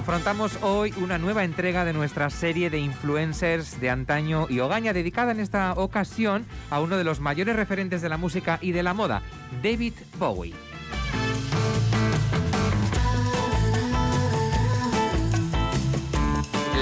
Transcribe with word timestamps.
Afrontamos 0.00 0.58
hoy 0.62 0.94
una 0.96 1.18
nueva 1.18 1.44
entrega 1.44 1.84
de 1.84 1.92
nuestra 1.92 2.30
serie 2.30 2.70
de 2.70 2.78
influencers 2.78 3.78
de 3.82 3.90
antaño 3.90 4.46
y 4.48 4.60
hogaña, 4.60 4.94
dedicada 4.94 5.30
en 5.32 5.40
esta 5.40 5.74
ocasión 5.74 6.46
a 6.70 6.80
uno 6.80 6.96
de 6.96 7.04
los 7.04 7.20
mayores 7.20 7.54
referentes 7.54 8.00
de 8.00 8.08
la 8.08 8.16
música 8.16 8.58
y 8.62 8.72
de 8.72 8.82
la 8.82 8.94
moda, 8.94 9.20
David 9.62 9.92
Bowie. 10.18 10.54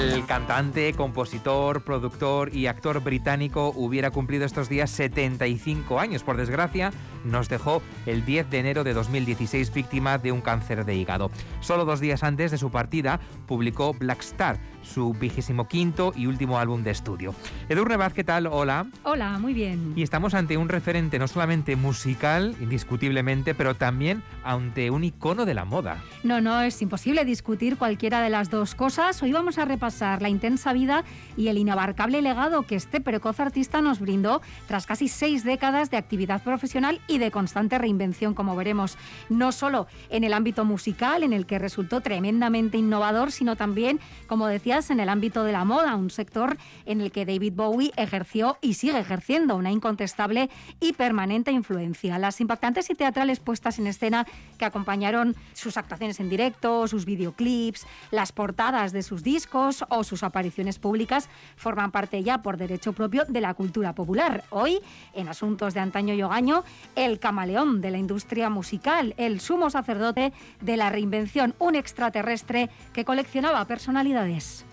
El 0.01 0.25
cantante, 0.25 0.93
compositor, 0.93 1.83
productor 1.83 2.55
y 2.55 2.67
actor 2.67 3.01
británico 3.01 3.73
hubiera 3.75 4.11
cumplido 4.11 4.45
estos 4.45 4.69
días 4.69 4.89
75 4.91 5.99
años. 5.99 6.23
Por 6.23 6.37
desgracia, 6.37 6.93
nos 7.23 7.49
dejó 7.49 7.81
el 8.05 8.25
10 8.25 8.49
de 8.49 8.59
enero 8.59 8.83
de 8.83 8.93
2016 8.93 9.73
víctima 9.73 10.17
de 10.17 10.31
un 10.31 10.41
cáncer 10.41 10.85
de 10.85 10.95
hígado. 10.95 11.31
Solo 11.61 11.85
dos 11.85 11.99
días 11.99 12.23
antes 12.23 12.51
de 12.51 12.57
su 12.57 12.71
partida, 12.71 13.19
publicó 13.47 13.93
Black 13.93 14.21
Star, 14.21 14.59
su 14.83 15.13
vigésimo 15.13 15.67
quinto 15.67 16.13
y 16.15 16.25
último 16.25 16.59
álbum 16.59 16.83
de 16.83 16.91
estudio. 16.91 17.35
Edurne 17.67 17.97
Baz, 17.97 18.13
¿qué 18.13 18.23
tal? 18.23 18.47
Hola. 18.47 18.87
Hola, 19.03 19.37
muy 19.39 19.53
bien. 19.53 19.93
Y 19.95 20.03
estamos 20.03 20.33
ante 20.33 20.57
un 20.57 20.69
referente 20.69 21.19
no 21.19 21.27
solamente 21.27 21.75
musical, 21.75 22.55
indiscutiblemente, 22.59 23.55
pero 23.55 23.75
también 23.75 24.23
ante 24.43 24.89
un 24.89 25.03
icono 25.03 25.45
de 25.45 25.53
la 25.53 25.65
moda. 25.65 25.97
No, 26.23 26.41
no, 26.41 26.61
es 26.61 26.81
imposible 26.81 27.25
discutir 27.25 27.77
cualquiera 27.77 28.21
de 28.21 28.29
las 28.29 28.49
dos 28.49 28.75
cosas. 28.75 29.21
Hoy 29.21 29.31
vamos 29.31 29.57
a 29.57 29.65
repasar 29.65 30.21
la 30.21 30.29
intensa 30.29 30.73
vida 30.73 31.03
y 31.37 31.47
el 31.47 31.57
inabarcable 31.57 32.21
legado 32.21 32.63
que 32.63 32.75
este 32.75 33.01
precoz 33.01 33.39
artista 33.39 33.81
nos 33.81 33.99
brindó 33.99 34.41
tras 34.67 34.85
casi 34.85 35.07
seis 35.07 35.43
décadas 35.43 35.89
de 35.89 35.97
actividad 35.97 36.41
profesional 36.43 37.01
y 37.09 37.17
de 37.17 37.31
constante 37.31 37.77
reinvención, 37.77 38.33
como 38.33 38.55
veremos, 38.55 38.97
no 39.27 39.51
solo 39.51 39.87
en 40.09 40.23
el 40.23 40.33
ámbito 40.33 40.63
musical, 40.63 41.23
en 41.23 41.33
el 41.33 41.45
que 41.45 41.59
resultó 41.59 42.01
tremendamente 42.01 42.77
innovador, 42.77 43.31
sino 43.31 43.55
también, 43.55 43.99
como 44.27 44.47
decías, 44.47 44.91
en 44.91 44.99
el 44.99 45.09
ámbito 45.09 45.43
de 45.43 45.51
la 45.51 45.65
moda, 45.65 45.95
un 45.95 46.11
sector 46.11 46.57
en 46.85 47.01
el 47.01 47.11
que 47.11 47.25
David 47.25 47.53
Bowie 47.55 47.91
ejerció 47.97 48.57
y 48.61 48.75
sigue 48.75 48.99
ejerciendo 48.99 49.55
una 49.55 49.71
incontestable 49.71 50.49
y 50.79 50.93
permanente 50.93 51.51
influencia. 51.51 52.19
Las 52.19 52.39
impactantes 52.39 52.89
y 52.89 52.95
teatrales 52.95 53.39
puestas 53.39 53.79
en 53.79 53.87
escena 53.87 54.27
que 54.57 54.65
acompañaron 54.65 55.35
sus 55.53 55.77
actuaciones 55.77 56.19
en 56.19 56.29
directo, 56.29 56.87
sus 56.87 57.05
videoclips, 57.05 57.87
las 58.11 58.31
portadas 58.31 58.91
de 58.91 59.01
sus 59.01 59.23
discos 59.23 59.83
o 59.89 60.03
sus 60.03 60.23
apariciones 60.23 60.77
públicas 60.77 61.29
forman 61.55 61.91
parte 61.91 62.23
ya 62.23 62.41
por 62.41 62.57
derecho 62.57 62.93
propio 62.93 63.25
de 63.27 63.41
la 63.41 63.53
cultura 63.53 63.93
popular. 63.93 64.43
Hoy, 64.51 64.79
en 65.13 65.27
Asuntos 65.27 65.73
de 65.73 65.79
Antaño 65.79 66.13
y 66.13 66.21
Hogaño, 66.21 66.63
el 67.05 67.19
camaleón 67.19 67.81
de 67.81 67.91
la 67.91 67.97
industria 67.97 68.49
musical, 68.49 69.13
el 69.17 69.39
sumo 69.39 69.69
sacerdote 69.69 70.33
de 70.59 70.77
la 70.77 70.89
reinvención, 70.89 71.55
un 71.57 71.75
extraterrestre 71.75 72.69
que 72.93 73.05
coleccionaba 73.05 73.63
personalidades. 73.65 74.65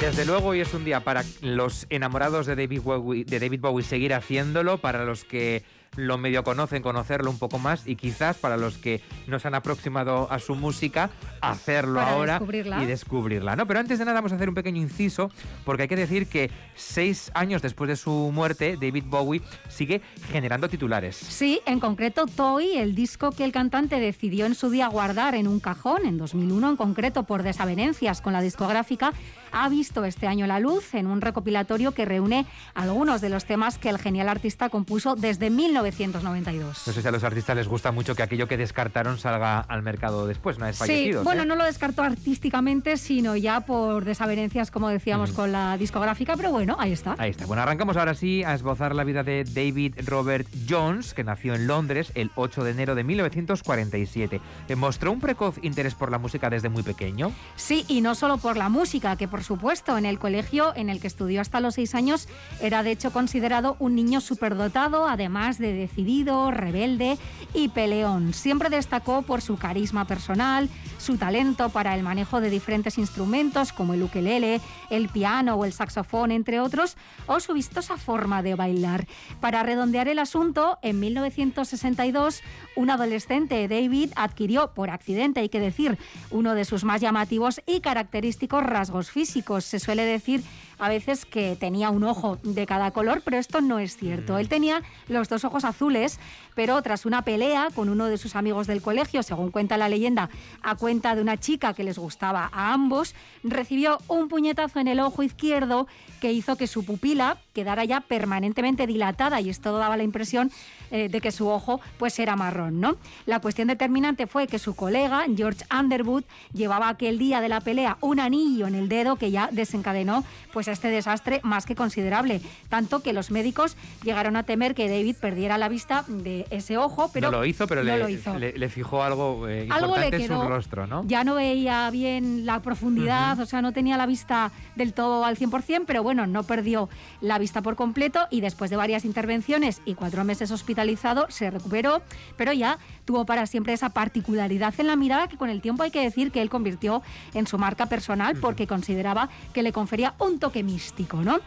Desde 0.00 0.24
luego 0.24 0.48
hoy 0.48 0.60
es 0.60 0.72
un 0.74 0.84
día 0.84 1.00
para 1.00 1.24
los 1.42 1.86
enamorados 1.90 2.46
de 2.46 2.54
David 2.54 2.82
Bowie, 2.82 3.24
de 3.24 3.40
David 3.40 3.60
Bowie 3.60 3.84
seguir 3.84 4.14
haciéndolo, 4.14 4.78
para 4.78 5.04
los 5.04 5.24
que 5.24 5.64
lo 5.96 6.18
medio 6.18 6.44
conocen, 6.44 6.82
conocerlo 6.82 7.30
un 7.30 7.38
poco 7.38 7.58
más 7.58 7.86
y 7.86 7.96
quizás 7.96 8.36
para 8.36 8.56
los 8.56 8.76
que 8.76 9.00
no 9.26 9.38
se 9.40 9.48
han 9.48 9.54
aproximado 9.54 10.30
a 10.30 10.38
su 10.38 10.54
música, 10.54 11.10
hacerlo 11.40 11.94
Para 11.98 12.10
ahora 12.12 12.32
descubrirla. 12.34 12.82
y 12.82 12.86
descubrirla. 12.86 13.56
¿no? 13.56 13.66
Pero 13.66 13.80
antes 13.80 13.98
de 13.98 14.04
nada 14.04 14.18
vamos 14.18 14.30
a 14.32 14.36
hacer 14.36 14.48
un 14.48 14.54
pequeño 14.54 14.80
inciso 14.80 15.30
porque 15.64 15.82
hay 15.82 15.88
que 15.88 15.96
decir 15.96 16.28
que 16.28 16.50
seis 16.76 17.32
años 17.34 17.62
después 17.62 17.88
de 17.88 17.96
su 17.96 18.30
muerte, 18.32 18.76
David 18.80 19.04
Bowie 19.06 19.42
sigue 19.68 20.00
generando 20.30 20.68
titulares. 20.68 21.16
Sí, 21.16 21.60
en 21.66 21.80
concreto 21.80 22.26
Toy, 22.26 22.76
el 22.76 22.94
disco 22.94 23.32
que 23.32 23.44
el 23.44 23.50
cantante 23.50 23.98
decidió 23.98 24.46
en 24.46 24.54
su 24.54 24.70
día 24.70 24.86
guardar 24.88 25.34
en 25.34 25.48
un 25.48 25.58
cajón, 25.58 26.06
en 26.06 26.18
2001 26.18 26.70
en 26.70 26.76
concreto 26.76 27.24
por 27.24 27.42
desavenencias 27.42 28.20
con 28.20 28.32
la 28.34 28.42
discográfica, 28.42 29.12
ha 29.52 29.68
visto 29.68 30.04
este 30.04 30.26
año 30.26 30.46
la 30.46 30.60
luz 30.60 30.94
en 30.94 31.06
un 31.06 31.20
recopilatorio 31.20 31.92
que 31.92 32.04
reúne 32.04 32.46
algunos 32.74 33.20
de 33.20 33.28
los 33.28 33.44
temas 33.44 33.78
que 33.78 33.88
el 33.90 33.98
genial 33.98 34.28
artista 34.28 34.68
compuso 34.68 35.14
desde 35.16 35.50
1992. 35.50 36.82
No 36.86 36.92
sé 36.92 37.02
si 37.02 37.08
a 37.08 37.10
los 37.10 37.24
artistas 37.24 37.56
les 37.56 37.68
gusta 37.68 37.92
mucho 37.92 38.14
que 38.14 38.22
aquello 38.22 38.48
que 38.48 38.56
descartaron 38.56 39.18
salga 39.18 39.60
al 39.60 39.82
mercado 39.82 40.26
después, 40.26 40.56
una 40.56 40.66
vez 40.66 40.78
Sí, 40.78 41.10
bueno, 41.22 41.42
¿eh? 41.42 41.46
no 41.46 41.54
lo 41.54 41.64
descartó 41.64 42.02
artísticamente, 42.02 42.96
sino 42.96 43.36
ya 43.36 43.60
por 43.60 44.04
desavenencias, 44.04 44.70
como 44.70 44.88
decíamos, 44.88 45.32
con 45.32 45.52
la 45.52 45.76
discográfica, 45.76 46.36
pero 46.36 46.50
bueno, 46.50 46.76
ahí 46.78 46.92
está. 46.92 47.14
Ahí 47.18 47.30
está. 47.30 47.46
Bueno, 47.46 47.62
arrancamos 47.62 47.96
ahora 47.96 48.14
sí 48.14 48.44
a 48.44 48.54
esbozar 48.54 48.94
la 48.94 49.04
vida 49.04 49.22
de 49.22 49.44
David 49.44 49.94
Robert 50.06 50.46
Jones, 50.68 51.14
que 51.14 51.24
nació 51.24 51.54
en 51.54 51.66
Londres 51.66 52.12
el 52.14 52.30
8 52.34 52.64
de 52.64 52.70
enero 52.70 52.94
de 52.94 53.04
1947. 53.04 54.40
Eh, 54.68 54.76
Mostró 54.76 55.12
un 55.12 55.20
precoz 55.20 55.56
interés 55.62 55.94
por 55.94 56.10
la 56.10 56.18
música 56.18 56.50
desde 56.50 56.68
muy 56.68 56.82
pequeño. 56.82 57.32
Sí, 57.56 57.84
y 57.88 58.00
no 58.00 58.14
solo 58.14 58.38
por 58.38 58.56
la 58.56 58.68
música, 58.68 59.16
que 59.16 59.28
por 59.28 59.37
supuesto 59.42 59.98
en 59.98 60.06
el 60.06 60.18
colegio 60.18 60.72
en 60.74 60.88
el 60.88 61.00
que 61.00 61.06
estudió 61.06 61.40
hasta 61.40 61.60
los 61.60 61.74
seis 61.74 61.94
años 61.94 62.28
era 62.60 62.82
de 62.82 62.90
hecho 62.90 63.12
considerado 63.12 63.76
un 63.78 63.94
niño 63.94 64.20
superdotado, 64.20 65.06
además 65.06 65.58
de 65.58 65.72
decidido, 65.72 66.50
rebelde 66.50 67.18
y 67.54 67.68
peleón. 67.68 68.34
Siempre 68.34 68.70
destacó 68.70 69.22
por 69.22 69.40
su 69.40 69.56
carisma 69.56 70.06
personal, 70.06 70.68
su 70.98 71.16
talento 71.16 71.68
para 71.70 71.94
el 71.94 72.02
manejo 72.02 72.40
de 72.40 72.50
diferentes 72.50 72.98
instrumentos 72.98 73.72
como 73.72 73.94
el 73.94 74.02
ukelele, 74.02 74.60
el 74.90 75.08
piano 75.08 75.54
o 75.54 75.64
el 75.64 75.72
saxofón, 75.72 76.30
entre 76.32 76.60
otros, 76.60 76.96
o 77.26 77.40
su 77.40 77.54
vistosa 77.54 77.96
forma 77.96 78.42
de 78.42 78.54
bailar. 78.54 79.06
Para 79.40 79.62
redondear 79.62 80.08
el 80.08 80.18
asunto, 80.18 80.78
en 80.82 81.00
1962, 81.00 82.42
un 82.76 82.90
adolescente, 82.90 83.66
David, 83.68 84.12
adquirió 84.16 84.74
por 84.74 84.90
accidente, 84.90 85.40
hay 85.40 85.48
que 85.48 85.60
decir, 85.60 85.98
uno 86.30 86.54
de 86.54 86.64
sus 86.64 86.84
más 86.84 87.00
llamativos 87.00 87.60
y 87.66 87.80
característicos 87.80 88.62
rasgos 88.62 89.10
físicos. 89.10 89.27
Se 89.60 89.78
suele 89.78 90.04
decir 90.04 90.42
a 90.78 90.88
veces 90.88 91.24
que 91.24 91.56
tenía 91.56 91.90
un 91.90 92.04
ojo 92.04 92.38
de 92.42 92.66
cada 92.66 92.90
color, 92.90 93.22
pero 93.24 93.36
esto 93.36 93.60
no 93.60 93.78
es 93.78 93.96
cierto. 93.96 94.38
Él 94.38 94.48
tenía 94.48 94.82
los 95.08 95.28
dos 95.28 95.44
ojos 95.44 95.64
azules, 95.64 96.18
pero 96.54 96.80
tras 96.82 97.06
una 97.06 97.22
pelea 97.22 97.68
con 97.74 97.88
uno 97.88 98.06
de 98.06 98.18
sus 98.18 98.36
amigos 98.36 98.66
del 98.66 98.82
colegio, 98.82 99.22
según 99.22 99.50
cuenta 99.50 99.76
la 99.76 99.88
leyenda, 99.88 100.30
a 100.62 100.74
cuenta 100.74 101.14
de 101.14 101.22
una 101.22 101.36
chica 101.36 101.74
que 101.74 101.84
les 101.84 101.98
gustaba 101.98 102.48
a 102.52 102.72
ambos, 102.72 103.14
recibió 103.42 103.98
un 104.08 104.28
puñetazo 104.28 104.80
en 104.80 104.88
el 104.88 105.00
ojo 105.00 105.22
izquierdo 105.22 105.86
que 106.20 106.32
hizo 106.32 106.56
que 106.56 106.66
su 106.66 106.84
pupila 106.84 107.38
quedara 107.52 107.84
ya 107.84 108.00
permanentemente 108.00 108.86
dilatada 108.86 109.40
y 109.40 109.50
esto 109.50 109.76
daba 109.76 109.96
la 109.96 110.02
impresión 110.02 110.50
eh, 110.90 111.08
de 111.08 111.20
que 111.20 111.32
su 111.32 111.48
ojo 111.48 111.80
pues 111.98 112.18
era 112.18 112.36
marrón, 112.36 112.80
¿no? 112.80 112.96
La 113.26 113.40
cuestión 113.40 113.68
determinante 113.68 114.26
fue 114.26 114.46
que 114.46 114.58
su 114.58 114.74
colega, 114.74 115.24
George 115.36 115.64
Underwood, 115.76 116.24
llevaba 116.52 116.88
aquel 116.88 117.18
día 117.18 117.40
de 117.40 117.48
la 117.48 117.60
pelea 117.60 117.98
un 118.00 118.20
anillo 118.20 118.66
en 118.66 118.74
el 118.74 118.88
dedo 118.88 119.16
que 119.16 119.30
ya 119.30 119.48
desencadenó 119.52 120.24
pues 120.52 120.67
este 120.72 120.88
desastre 120.88 121.40
más 121.42 121.66
que 121.66 121.74
considerable, 121.74 122.40
tanto 122.68 123.00
que 123.00 123.12
los 123.12 123.30
médicos 123.30 123.76
llegaron 124.04 124.36
a 124.36 124.42
temer 124.42 124.74
que 124.74 124.88
David 124.88 125.16
perdiera 125.20 125.58
la 125.58 125.68
vista 125.68 126.04
de 126.08 126.46
ese 126.50 126.76
ojo, 126.78 127.10
pero 127.12 127.30
no 127.30 127.38
lo 127.38 127.44
hizo, 127.44 127.66
pero 127.66 127.82
no 127.82 127.92
le, 127.92 127.98
lo 127.98 128.08
hizo. 128.08 128.38
le- 128.38 128.56
le 128.58 128.68
fijó 128.68 129.02
algo, 129.02 129.48
eh, 129.48 129.66
Algo 129.70 129.96
le 129.96 130.06
en 130.06 130.10
quedó, 130.10 130.42
su 130.42 130.48
rostro, 130.48 130.86
¿no? 130.86 131.04
Ya 131.06 131.24
no 131.24 131.34
veía 131.34 131.88
bien 131.90 132.46
la 132.46 132.60
profundidad, 132.60 133.38
o 133.40 133.46
sea, 133.46 133.62
no 133.62 133.72
tenía 133.72 133.96
la 133.96 134.06
vista 134.06 134.50
del 134.76 134.92
todo 134.92 135.24
al 135.24 135.36
100%, 135.36 135.84
pero 135.86 136.02
bueno, 136.02 136.26
no 136.26 136.42
perdió 136.42 136.88
la 137.20 137.38
vista 137.38 137.62
por 137.62 137.76
completo 137.76 138.26
y 138.30 138.40
después 138.40 138.70
de 138.70 138.76
varias 138.76 139.04
intervenciones 139.04 139.80
y 139.84 139.94
cuatro 139.94 140.24
meses 140.24 140.50
hospitalizado, 140.50 141.26
se 141.30 141.50
recuperó, 141.50 142.02
pero 142.36 142.52
ya 142.52 142.78
tuvo 143.08 143.24
para 143.24 143.46
siempre 143.46 143.72
esa 143.72 143.88
particularidad 143.88 144.74
en 144.76 144.86
la 144.86 144.94
mirada 144.94 145.28
que 145.28 145.38
con 145.38 145.48
el 145.48 145.62
tiempo 145.62 145.82
hay 145.82 145.90
que 145.90 146.02
decir 146.02 146.30
que 146.30 146.42
él 146.42 146.50
convirtió 146.50 147.02
en 147.32 147.46
su 147.46 147.56
marca 147.56 147.86
personal 147.86 148.36
porque 148.36 148.66
consideraba 148.66 149.30
que 149.54 149.62
le 149.62 149.72
confería 149.72 150.12
un 150.18 150.38
toque 150.38 150.58
que 150.58 150.62
místico, 150.62 151.22
¿no? 151.22 151.38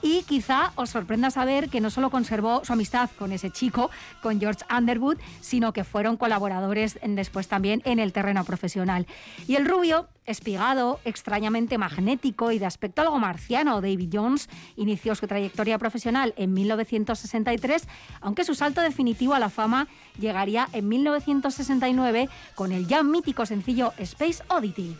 Y 0.00 0.22
quizá 0.22 0.70
os 0.76 0.90
sorprenda 0.90 1.30
saber 1.30 1.70
que 1.70 1.80
no 1.80 1.90
solo 1.90 2.10
conservó 2.10 2.64
su 2.64 2.72
amistad 2.72 3.10
con 3.18 3.32
ese 3.32 3.50
chico, 3.50 3.90
con 4.22 4.38
George 4.38 4.64
Underwood, 4.72 5.18
sino 5.40 5.72
que 5.72 5.82
fueron 5.82 6.16
colaboradores 6.16 7.00
después 7.02 7.48
también 7.48 7.82
en 7.84 7.98
el 7.98 8.12
terreno 8.12 8.44
profesional. 8.44 9.08
Y 9.48 9.56
el 9.56 9.66
rubio, 9.66 10.06
espigado, 10.28 11.00
extrañamente 11.04 11.78
magnético 11.78 12.52
y 12.52 12.58
de 12.58 12.66
aspecto 12.66 13.02
algo 13.02 13.18
marciano, 13.18 13.80
David 13.80 14.10
Jones 14.12 14.48
inició 14.76 15.14
su 15.14 15.26
trayectoria 15.26 15.78
profesional 15.78 16.34
en 16.36 16.52
1963, 16.52 17.88
aunque 18.20 18.44
su 18.44 18.54
salto 18.54 18.80
definitivo 18.80 19.34
a 19.34 19.38
la 19.38 19.48
fama 19.48 19.88
llegaría 20.18 20.68
en 20.72 20.88
1969 20.88 22.28
con 22.54 22.72
el 22.72 22.86
ya 22.86 23.02
mítico 23.02 23.46
sencillo 23.46 23.92
Space 23.98 24.42
Oddity. 24.48 24.96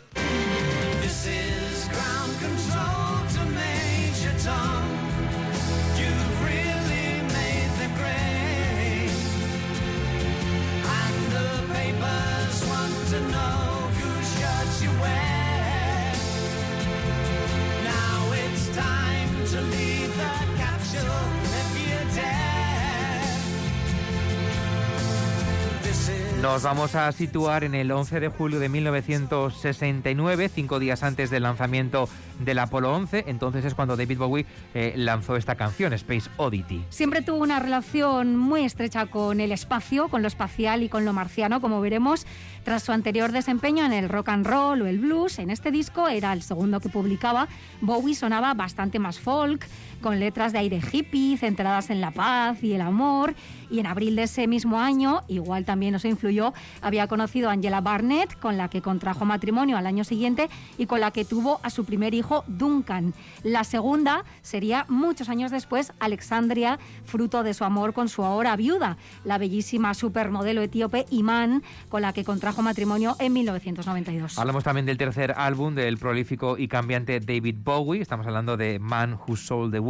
Nos 26.41 26.63
vamos 26.63 26.95
a 26.95 27.11
situar 27.11 27.65
en 27.65 27.75
el 27.75 27.91
11 27.91 28.21
de 28.21 28.29
julio 28.29 28.59
de 28.61 28.69
1969, 28.69 30.47
cinco 30.47 30.79
días 30.79 31.03
antes 31.03 31.29
del 31.29 31.43
lanzamiento 31.43 32.07
del 32.39 32.59
Apolo 32.59 32.95
11. 32.95 33.25
Entonces 33.27 33.65
es 33.65 33.73
cuando 33.73 33.97
David 33.97 34.19
Bowie 34.19 34.45
eh, 34.73 34.93
lanzó 34.95 35.35
esta 35.35 35.55
canción, 35.55 35.91
Space 35.91 36.29
Oddity. 36.37 36.85
Siempre 36.87 37.21
tuvo 37.23 37.39
una 37.39 37.59
relación 37.59 38.37
muy 38.37 38.63
estrecha 38.63 39.07
con 39.07 39.41
el 39.41 39.51
espacio, 39.51 40.07
con 40.07 40.21
lo 40.21 40.29
espacial 40.29 40.81
y 40.81 40.87
con 40.87 41.03
lo 41.03 41.11
marciano, 41.11 41.59
como 41.59 41.81
veremos. 41.81 42.25
Tras 42.63 42.83
su 42.83 42.93
anterior 42.93 43.33
desempeño 43.33 43.85
en 43.85 43.91
el 43.91 44.07
rock 44.07 44.29
and 44.29 44.47
roll 44.47 44.81
o 44.81 44.87
el 44.87 44.99
blues, 44.99 45.39
en 45.39 45.49
este 45.49 45.71
disco 45.71 46.07
era 46.07 46.31
el 46.31 46.41
segundo 46.41 46.79
que 46.79 46.87
publicaba, 46.87 47.49
Bowie 47.81 48.15
sonaba 48.15 48.53
bastante 48.53 48.97
más 48.97 49.19
folk, 49.19 49.65
con 50.01 50.19
letras 50.19 50.53
de 50.53 50.59
aire 50.59 50.81
hippie, 50.91 51.37
centradas 51.37 51.89
en 51.89 52.01
la 52.01 52.11
paz 52.11 52.63
y 52.63 52.73
el 52.73 52.81
amor. 52.81 53.35
Y 53.71 53.79
en 53.79 53.85
abril 53.85 54.15
de 54.15 54.23
ese 54.23 54.47
mismo 54.47 54.79
año, 54.79 55.21
igual 55.27 55.63
también 55.63 55.93
nos 55.93 56.03
influyó, 56.03 56.53
había 56.81 57.07
conocido 57.07 57.49
a 57.49 57.51
Angela 57.51 57.81
Barnett, 57.81 58.39
con 58.39 58.57
la 58.57 58.67
que 58.67 58.81
contrajo 58.81 59.25
matrimonio 59.25 59.77
al 59.77 59.85
año 59.85 60.03
siguiente 60.03 60.49
y 60.79 60.87
con 60.87 61.01
la 61.01 61.11
que 61.11 61.23
tuvo 61.23 61.59
a 61.61 61.69
su 61.69 61.85
primer 61.85 62.15
hijo, 62.15 62.43
Duncan. 62.47 63.13
La 63.43 63.63
segunda 63.63 64.23
sería 64.41 64.85
muchos 64.89 65.29
años 65.29 65.51
después, 65.51 65.93
Alexandria, 65.99 66.79
fruto 67.05 67.43
de 67.43 67.53
su 67.53 67.63
amor 67.63 67.93
con 67.93 68.09
su 68.09 68.23
ahora 68.23 68.55
viuda, 68.55 68.97
la 69.23 69.37
bellísima 69.37 69.93
supermodelo 69.93 70.63
etíope 70.63 71.05
Iman, 71.11 71.61
con 71.89 72.01
la 72.01 72.11
que 72.11 72.23
contrajo 72.23 72.63
matrimonio 72.63 73.15
en 73.19 73.33
1992. 73.33 74.39
Hablamos 74.39 74.63
también 74.63 74.87
del 74.87 74.97
tercer 74.97 75.33
álbum 75.37 75.75
del 75.75 75.97
prolífico 75.99 76.57
y 76.57 76.67
cambiante 76.67 77.19
David 77.19 77.57
Bowie, 77.63 78.01
estamos 78.01 78.25
hablando 78.25 78.57
de 78.57 78.79
Man 78.79 79.13
Who 79.13 79.35
Sold 79.35 79.73
the 79.73 79.79
World. 79.79 79.88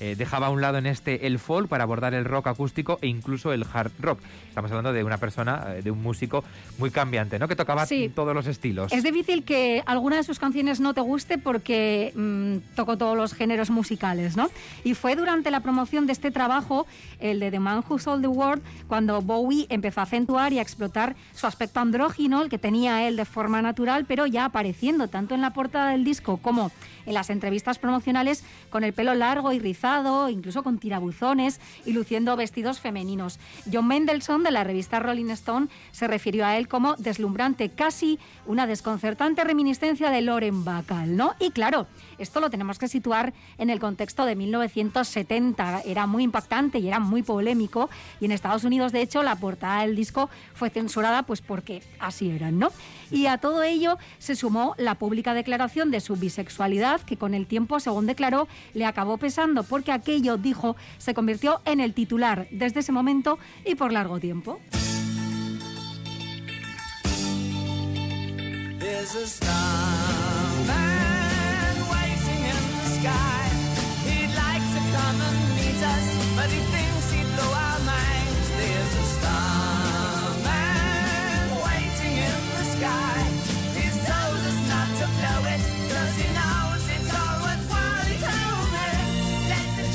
Eh, 0.00 0.14
dejaba 0.16 0.46
a 0.46 0.50
un 0.50 0.60
lado 0.60 0.78
en 0.78 0.86
este 0.86 1.26
el 1.26 1.38
folk 1.38 1.68
para 1.68 1.84
abordar 1.84 2.14
el 2.14 2.24
rock 2.24 2.46
acústico 2.46 2.98
e 3.02 3.08
incluso 3.08 3.52
el 3.52 3.64
hard 3.70 3.92
rock. 4.00 4.20
Estamos 4.48 4.70
hablando 4.70 4.92
de 4.92 5.04
una 5.04 5.18
persona, 5.18 5.74
eh, 5.76 5.82
de 5.82 5.90
un 5.90 6.02
músico 6.02 6.44
muy 6.78 6.90
cambiante, 6.90 7.38
¿no? 7.38 7.46
Que 7.46 7.56
tocaba 7.56 7.86
todos 8.14 8.34
los 8.34 8.46
estilos. 8.46 8.90
Es 8.92 9.02
difícil 9.02 9.44
que 9.44 9.82
alguna 9.84 10.16
de 10.16 10.24
sus 10.24 10.38
canciones 10.38 10.80
no 10.80 10.94
te 10.94 11.00
guste 11.02 11.36
porque 11.36 12.12
mm, 12.14 12.74
tocó 12.74 12.96
todos 12.96 13.16
los 13.16 13.34
géneros 13.34 13.70
musicales, 13.70 14.36
¿no? 14.36 14.48
Y 14.82 14.94
fue 14.94 15.14
durante 15.16 15.50
la 15.50 15.60
promoción 15.60 16.06
de 16.06 16.12
este 16.12 16.30
trabajo, 16.30 16.86
el 17.20 17.40
de 17.40 17.50
The 17.50 17.58
Man 17.58 17.84
Who 17.86 17.98
Sold 17.98 18.22
the 18.22 18.28
World, 18.28 18.62
cuando 18.88 19.20
Bowie 19.20 19.66
empezó 19.68 20.00
a 20.00 20.04
acentuar 20.04 20.52
y 20.52 20.58
a 20.58 20.62
explotar 20.62 21.16
su 21.34 21.46
aspecto 21.46 21.80
andrógino, 21.80 22.40
el 22.40 22.48
que 22.48 22.58
tenía 22.58 23.06
él 23.06 23.16
de 23.16 23.24
forma 23.24 23.60
natural, 23.60 24.06
pero 24.06 24.26
ya 24.26 24.46
apareciendo 24.46 25.08
tanto 25.08 25.34
en 25.34 25.42
la 25.42 25.52
portada 25.52 25.90
del 25.90 26.04
disco 26.04 26.38
como 26.38 26.70
en 27.06 27.14
las 27.14 27.28
entrevistas 27.28 27.78
promocionales 27.78 28.44
con 28.70 28.84
el 28.84 28.92
pelo 28.92 29.14
largo 29.14 29.33
y 29.52 29.58
rizado, 29.58 30.28
incluso 30.28 30.62
con 30.62 30.78
tirabuzones 30.78 31.60
y 31.84 31.92
luciendo 31.92 32.36
vestidos 32.36 32.78
femeninos. 32.78 33.38
John 33.70 33.88
Mendelssohn 33.88 34.44
de 34.44 34.50
la 34.50 34.64
revista 34.64 35.00
Rolling 35.00 35.30
Stone 35.30 35.66
se 35.90 36.06
refirió 36.06 36.46
a 36.46 36.56
él 36.56 36.68
como 36.68 36.94
deslumbrante, 36.96 37.70
casi 37.70 38.18
una 38.46 38.66
desconcertante 38.66 39.42
reminiscencia 39.42 40.10
de 40.10 40.22
Loren 40.22 40.64
Bacall, 40.64 41.16
¿no? 41.16 41.34
Y 41.40 41.50
claro, 41.50 41.86
esto 42.18 42.40
lo 42.40 42.50
tenemos 42.50 42.78
que 42.78 42.88
situar 42.88 43.32
en 43.58 43.70
el 43.70 43.80
contexto 43.80 44.24
de 44.24 44.36
1970. 44.36 45.82
Era 45.84 46.06
muy 46.06 46.22
impactante 46.22 46.78
y 46.78 46.88
era 46.88 47.00
muy 47.00 47.22
polémico. 47.22 47.90
Y 48.20 48.26
en 48.26 48.32
Estados 48.32 48.64
Unidos, 48.64 48.92
de 48.92 49.02
hecho, 49.02 49.22
la 49.22 49.36
portada 49.36 49.82
del 49.82 49.96
disco 49.96 50.30
fue 50.54 50.70
censurada 50.70 51.24
pues 51.24 51.40
porque 51.40 51.82
así 51.98 52.30
eran, 52.30 52.58
¿no? 52.58 52.70
Y 53.10 53.26
a 53.26 53.38
todo 53.38 53.62
ello 53.62 53.98
se 54.18 54.36
sumó 54.36 54.74
la 54.78 54.96
pública 54.96 55.34
declaración 55.34 55.90
de 55.90 56.00
su 56.00 56.16
bisexualidad, 56.16 57.00
que 57.00 57.16
con 57.16 57.34
el 57.34 57.46
tiempo, 57.46 57.80
según 57.80 58.06
declaró, 58.06 58.48
le 58.72 58.86
acabó 58.86 59.18
pesando 59.24 59.62
porque 59.62 59.90
aquello, 59.90 60.36
dijo, 60.36 60.76
se 60.98 61.14
convirtió 61.14 61.62
en 61.64 61.80
el 61.80 61.94
titular 61.94 62.46
desde 62.50 62.80
ese 62.80 62.92
momento 62.92 63.38
y 63.64 63.74
por 63.74 63.90
largo 63.90 64.20
tiempo. 64.20 64.60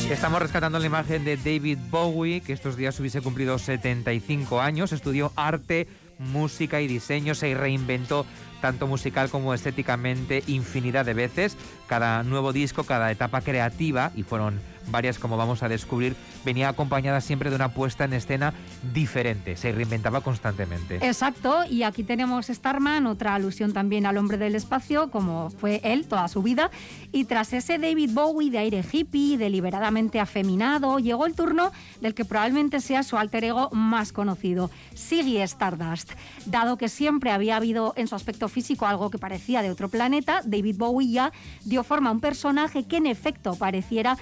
Estamos 0.09 0.41
rescatando 0.41 0.79
la 0.79 0.87
imagen 0.87 1.23
de 1.23 1.37
David 1.37 1.77
Bowie, 1.91 2.41
que 2.41 2.51
estos 2.51 2.75
días 2.75 2.99
hubiese 2.99 3.21
cumplido 3.21 3.59
75 3.59 4.59
años, 4.59 4.91
estudió 4.91 5.31
arte, 5.35 5.87
música 6.17 6.81
y 6.81 6.87
diseño, 6.87 7.35
se 7.35 7.53
reinventó 7.53 8.25
tanto 8.59 8.87
musical 8.87 9.29
como 9.29 9.53
estéticamente 9.53 10.43
infinidad 10.47 11.05
de 11.05 11.13
veces. 11.13 11.57
Cada 11.85 12.23
nuevo 12.23 12.53
disco, 12.53 12.85
cada 12.85 13.11
etapa 13.11 13.41
creativa, 13.41 14.11
y 14.15 14.23
fueron 14.23 14.59
varias 14.91 15.19
como 15.19 15.37
vamos 15.37 15.63
a 15.63 15.69
descubrir, 15.69 16.15
venía 16.45 16.69
acompañada 16.69 17.21
siempre 17.21 17.49
de 17.49 17.55
una 17.55 17.73
puesta 17.73 18.05
en 18.05 18.13
escena 18.13 18.53
diferente, 18.93 19.55
se 19.55 19.71
reinventaba 19.71 20.21
constantemente. 20.21 20.95
Exacto, 21.05 21.63
y 21.69 21.83
aquí 21.83 22.03
tenemos 22.03 22.47
Starman, 22.47 23.07
otra 23.07 23.35
alusión 23.35 23.73
también 23.73 24.05
al 24.05 24.17
hombre 24.17 24.37
del 24.37 24.55
espacio, 24.55 25.11
como 25.11 25.49
fue 25.49 25.81
él 25.83 26.07
toda 26.07 26.27
su 26.27 26.41
vida, 26.41 26.71
y 27.11 27.25
tras 27.25 27.53
ese 27.53 27.77
David 27.77 28.11
Bowie 28.13 28.51
de 28.51 28.59
aire 28.59 28.85
hippie, 28.89 29.37
deliberadamente 29.37 30.19
afeminado, 30.19 30.99
llegó 30.99 31.25
el 31.25 31.35
turno 31.35 31.71
del 32.01 32.13
que 32.13 32.25
probablemente 32.25 32.81
sea 32.81 33.03
su 33.03 33.17
alter 33.17 33.43
ego 33.43 33.69
más 33.71 34.11
conocido, 34.11 34.69
Siggy 34.93 35.37
Stardust. 35.41 36.11
Dado 36.45 36.77
que 36.77 36.89
siempre 36.89 37.31
había 37.31 37.57
habido 37.57 37.93
en 37.95 38.07
su 38.07 38.15
aspecto 38.15 38.47
físico 38.47 38.85
algo 38.85 39.09
que 39.09 39.17
parecía 39.17 39.61
de 39.61 39.71
otro 39.71 39.89
planeta, 39.89 40.41
David 40.45 40.77
Bowie 40.77 41.11
ya 41.11 41.31
dio 41.65 41.83
forma 41.83 42.09
a 42.09 42.13
un 42.13 42.19
personaje 42.19 42.85
que 42.85 42.97
en 42.97 43.07
efecto 43.07 43.55
pareciera 43.55 44.17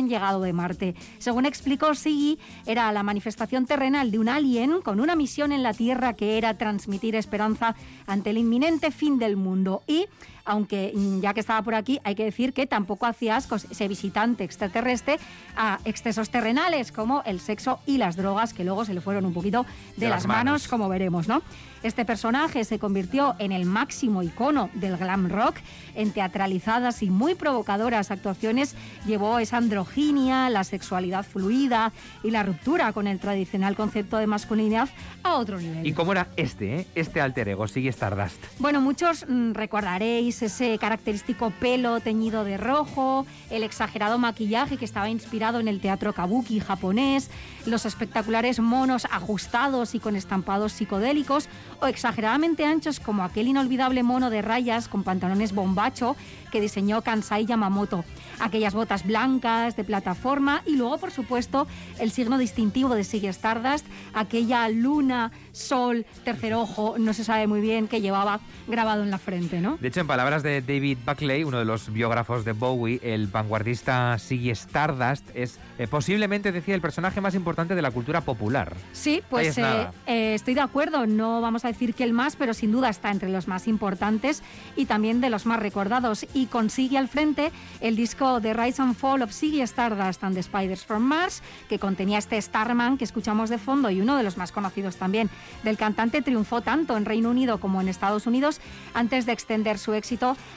llegado 0.00 0.40
de 0.42 0.52
Marte. 0.52 0.94
Según 1.18 1.46
explicó 1.46 1.94
Siggy, 1.94 2.38
era 2.66 2.90
la 2.92 3.02
manifestación 3.02 3.66
terrenal 3.66 4.10
de 4.10 4.18
un 4.18 4.28
alien 4.28 4.80
con 4.82 5.00
una 5.00 5.16
misión 5.16 5.52
en 5.52 5.62
la 5.62 5.74
Tierra 5.74 6.14
que 6.14 6.38
era 6.38 6.56
transmitir 6.58 7.14
esperanza 7.14 7.74
ante 8.06 8.30
el 8.30 8.38
inminente 8.38 8.90
fin 8.90 9.18
del 9.18 9.36
mundo 9.36 9.82
y 9.86 10.06
aunque 10.44 10.92
mm, 10.94 11.20
ya 11.20 11.34
que 11.34 11.40
estaba 11.40 11.62
por 11.62 11.74
aquí 11.74 12.00
hay 12.04 12.14
que 12.14 12.24
decir 12.24 12.52
que 12.52 12.66
tampoco 12.66 13.06
hacía 13.06 13.36
asco 13.36 13.56
ese 13.56 13.88
visitante 13.88 14.44
extraterrestre 14.44 15.18
a 15.56 15.78
excesos 15.84 16.30
terrenales 16.30 16.92
como 16.92 17.22
el 17.24 17.40
sexo 17.40 17.80
y 17.86 17.98
las 17.98 18.16
drogas 18.16 18.54
que 18.54 18.64
luego 18.64 18.84
se 18.84 18.94
le 18.94 19.00
fueron 19.00 19.24
un 19.24 19.32
poquito 19.32 19.66
de, 19.96 20.08
las, 20.08 20.26
manos, 20.26 20.44
manos, 20.44 20.68
como 20.68 20.88
veremos, 20.88 21.28
¿no? 21.28 21.42
Este 21.82 22.04
personaje 22.04 22.62
se 22.62 22.78
convirtió 22.78 23.34
en 23.40 23.50
el 23.50 23.64
máximo 23.64 24.22
icono 24.22 24.70
del 24.74 24.96
glam 24.96 25.28
rock. 25.28 25.56
En 25.96 26.12
teatralizadas 26.12 27.02
y 27.02 27.10
muy 27.10 27.34
provocadoras 27.34 28.12
actuaciones 28.12 28.76
llevó 29.04 29.40
esa 29.40 29.56
androginia, 29.56 30.48
la 30.48 30.62
sexualidad 30.62 31.26
fluida 31.26 31.92
y 32.22 32.30
la 32.30 32.44
ruptura 32.44 32.92
con 32.92 33.08
el 33.08 33.18
tradicional 33.18 33.74
concepto 33.74 34.18
de 34.18 34.28
masculinidad 34.28 34.88
a 35.24 35.34
otro 35.34 35.58
nivel. 35.58 35.84
¿Y 35.84 35.92
cómo 35.92 36.12
era 36.12 36.28
este, 36.36 36.80
eh? 36.80 36.86
este 36.94 37.20
alter 37.20 37.48
ego, 37.48 37.66
Sigue 37.66 37.88
Stardust? 37.88 38.44
Bueno, 38.60 38.80
muchos 38.80 39.26
mm, 39.28 39.52
recordaréis 39.52 40.31
ese 40.40 40.78
característico 40.78 41.50
pelo 41.50 42.00
teñido 42.00 42.44
de 42.44 42.56
rojo, 42.56 43.26
el 43.50 43.64
exagerado 43.64 44.16
maquillaje 44.18 44.78
que 44.78 44.84
estaba 44.84 45.10
inspirado 45.10 45.60
en 45.60 45.68
el 45.68 45.80
teatro 45.80 46.14
kabuki 46.14 46.60
japonés, 46.60 47.28
los 47.66 47.84
espectaculares 47.84 48.60
monos 48.60 49.06
ajustados 49.10 49.94
y 49.94 50.00
con 50.00 50.16
estampados 50.16 50.72
psicodélicos, 50.72 51.48
o 51.80 51.86
exageradamente 51.86 52.64
anchos 52.64 53.00
como 53.00 53.24
aquel 53.24 53.48
inolvidable 53.48 54.02
mono 54.02 54.30
de 54.30 54.42
rayas 54.42 54.88
con 54.88 55.02
pantalones 55.02 55.52
bombacho 55.52 56.16
que 56.52 56.60
diseñó 56.60 57.02
Kansai 57.02 57.46
Yamamoto. 57.46 58.04
Aquellas 58.38 58.74
botas 58.74 59.04
blancas 59.04 59.74
de 59.74 59.84
plataforma 59.84 60.62
y 60.66 60.76
luego, 60.76 60.98
por 60.98 61.10
supuesto, 61.10 61.66
el 61.98 62.12
signo 62.12 62.38
distintivo 62.38 62.94
de 62.94 63.04
Sigue 63.04 63.28
Stardust, 63.28 63.86
aquella 64.14 64.68
luna, 64.68 65.32
sol, 65.52 66.06
tercer 66.24 66.54
ojo, 66.54 66.96
no 66.98 67.14
se 67.14 67.24
sabe 67.24 67.46
muy 67.46 67.60
bien, 67.60 67.88
que 67.88 68.00
llevaba 68.00 68.40
grabado 68.68 69.02
en 69.02 69.10
la 69.10 69.18
frente, 69.18 69.60
¿no? 69.60 69.78
De 69.80 69.88
hecho, 69.88 70.00
en 70.00 70.06
de 70.22 70.62
David 70.62 70.98
Buckley, 71.04 71.42
uno 71.42 71.58
de 71.58 71.64
los 71.64 71.92
biógrafos 71.92 72.44
de 72.44 72.52
Bowie, 72.52 73.00
el 73.02 73.26
vanguardista 73.26 74.16
Siggy 74.20 74.50
Stardust 74.50 75.28
es 75.34 75.58
eh, 75.80 75.88
posiblemente, 75.88 76.52
decía, 76.52 76.76
el 76.76 76.80
personaje 76.80 77.20
más 77.20 77.34
importante 77.34 77.74
de 77.74 77.82
la 77.82 77.90
cultura 77.90 78.20
popular. 78.20 78.76
Sí, 78.92 79.20
pues 79.28 79.58
eh, 79.58 79.88
eh, 80.06 80.34
estoy 80.34 80.54
de 80.54 80.60
acuerdo. 80.60 81.08
No 81.08 81.40
vamos 81.40 81.64
a 81.64 81.68
decir 81.68 81.92
que 81.92 82.04
el 82.04 82.12
más, 82.12 82.36
pero 82.36 82.54
sin 82.54 82.70
duda 82.70 82.88
está 82.88 83.10
entre 83.10 83.30
los 83.30 83.48
más 83.48 83.66
importantes 83.66 84.44
y 84.76 84.86
también 84.86 85.20
de 85.20 85.28
los 85.28 85.44
más 85.44 85.58
recordados. 85.58 86.24
Y 86.34 86.46
consigue 86.46 86.98
al 86.98 87.08
frente 87.08 87.50
el 87.80 87.96
disco 87.96 88.40
The 88.40 88.54
Rise 88.54 88.80
and 88.80 88.94
Fall 88.94 89.22
of 89.22 89.32
Siggy 89.32 89.60
Stardust 89.62 90.22
and 90.22 90.36
the 90.36 90.42
Spiders 90.44 90.84
from 90.84 91.02
Mars, 91.02 91.42
que 91.68 91.80
contenía 91.80 92.18
este 92.18 92.40
Starman 92.40 92.96
que 92.96 93.04
escuchamos 93.04 93.50
de 93.50 93.58
fondo 93.58 93.90
y 93.90 94.00
uno 94.00 94.16
de 94.16 94.22
los 94.22 94.36
más 94.36 94.52
conocidos 94.52 94.96
también 94.96 95.30
del 95.64 95.76
cantante 95.76 96.22
triunfó 96.22 96.60
tanto 96.60 96.96
en 96.96 97.06
Reino 97.06 97.30
Unido 97.30 97.58
como 97.58 97.80
en 97.80 97.88
Estados 97.88 98.28
Unidos 98.28 98.60
antes 98.94 99.26
de 99.26 99.32
extender 99.32 99.78
su 99.78 99.94
éxito 99.94 100.11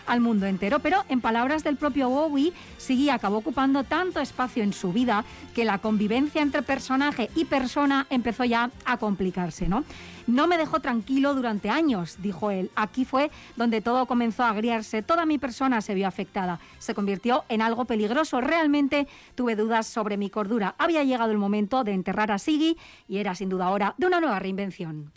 al 0.06 0.22
mundo 0.22 0.46
entero. 0.46 0.80
Pero 0.80 1.04
en 1.10 1.22
palabras 1.22 1.64
del 1.64 1.78
propio 1.78 2.10
Bowie, 2.10 2.54
Siggy 2.78 3.10
acabó 3.10 3.38
ocupando 3.38 3.84
tanto 3.84 4.20
espacio 4.20 4.64
en 4.64 4.74
su 4.74 4.92
vida 4.92 5.24
que 5.54 5.66
la 5.66 5.78
convivencia 5.78 6.42
entre 6.42 6.62
personaje 6.62 7.30
y 7.36 7.46
persona 7.46 8.08
empezó 8.10 8.44
ya 8.44 8.70
a 8.86 8.98
complicarse, 8.98 9.68
¿no? 9.68 9.84
Me 10.28 10.58
dejó 10.58 10.80
tranquilo 10.80 11.34
durante 11.36 11.70
años, 11.70 12.18
dijo 12.20 12.52
él. 12.52 12.72
Aquí 12.76 13.06
fue 13.06 13.32
donde 13.56 13.82
todo 13.82 14.06
comenzó 14.06 14.44
a 14.44 14.50
agriarse, 14.50 15.02
toda 15.02 15.26
mi 15.26 15.38
persona 15.38 15.82
se 15.82 15.94
vio 15.94 16.08
afectada, 16.08 16.60
se 16.80 16.94
convirtió 16.94 17.46
en 17.48 17.62
algo 17.62 17.86
peligroso. 17.86 18.42
Realmente 18.42 19.08
tuve 19.36 19.56
dudas 19.56 19.88
sobre 19.88 20.18
mi 20.18 20.30
cordura. 20.30 20.76
Había 20.78 21.04
llegado 21.04 21.32
el 21.32 21.38
momento 21.38 21.84
de 21.84 21.94
enterrar 21.94 22.32
a 22.32 22.40
Siggy 22.40 22.78
y 23.08 23.18
era 23.18 23.36
sin 23.36 23.50
duda 23.50 23.70
hora 23.70 23.94
de 23.98 24.08
una 24.08 24.20
nueva 24.20 24.40
reinvención. 24.40 25.12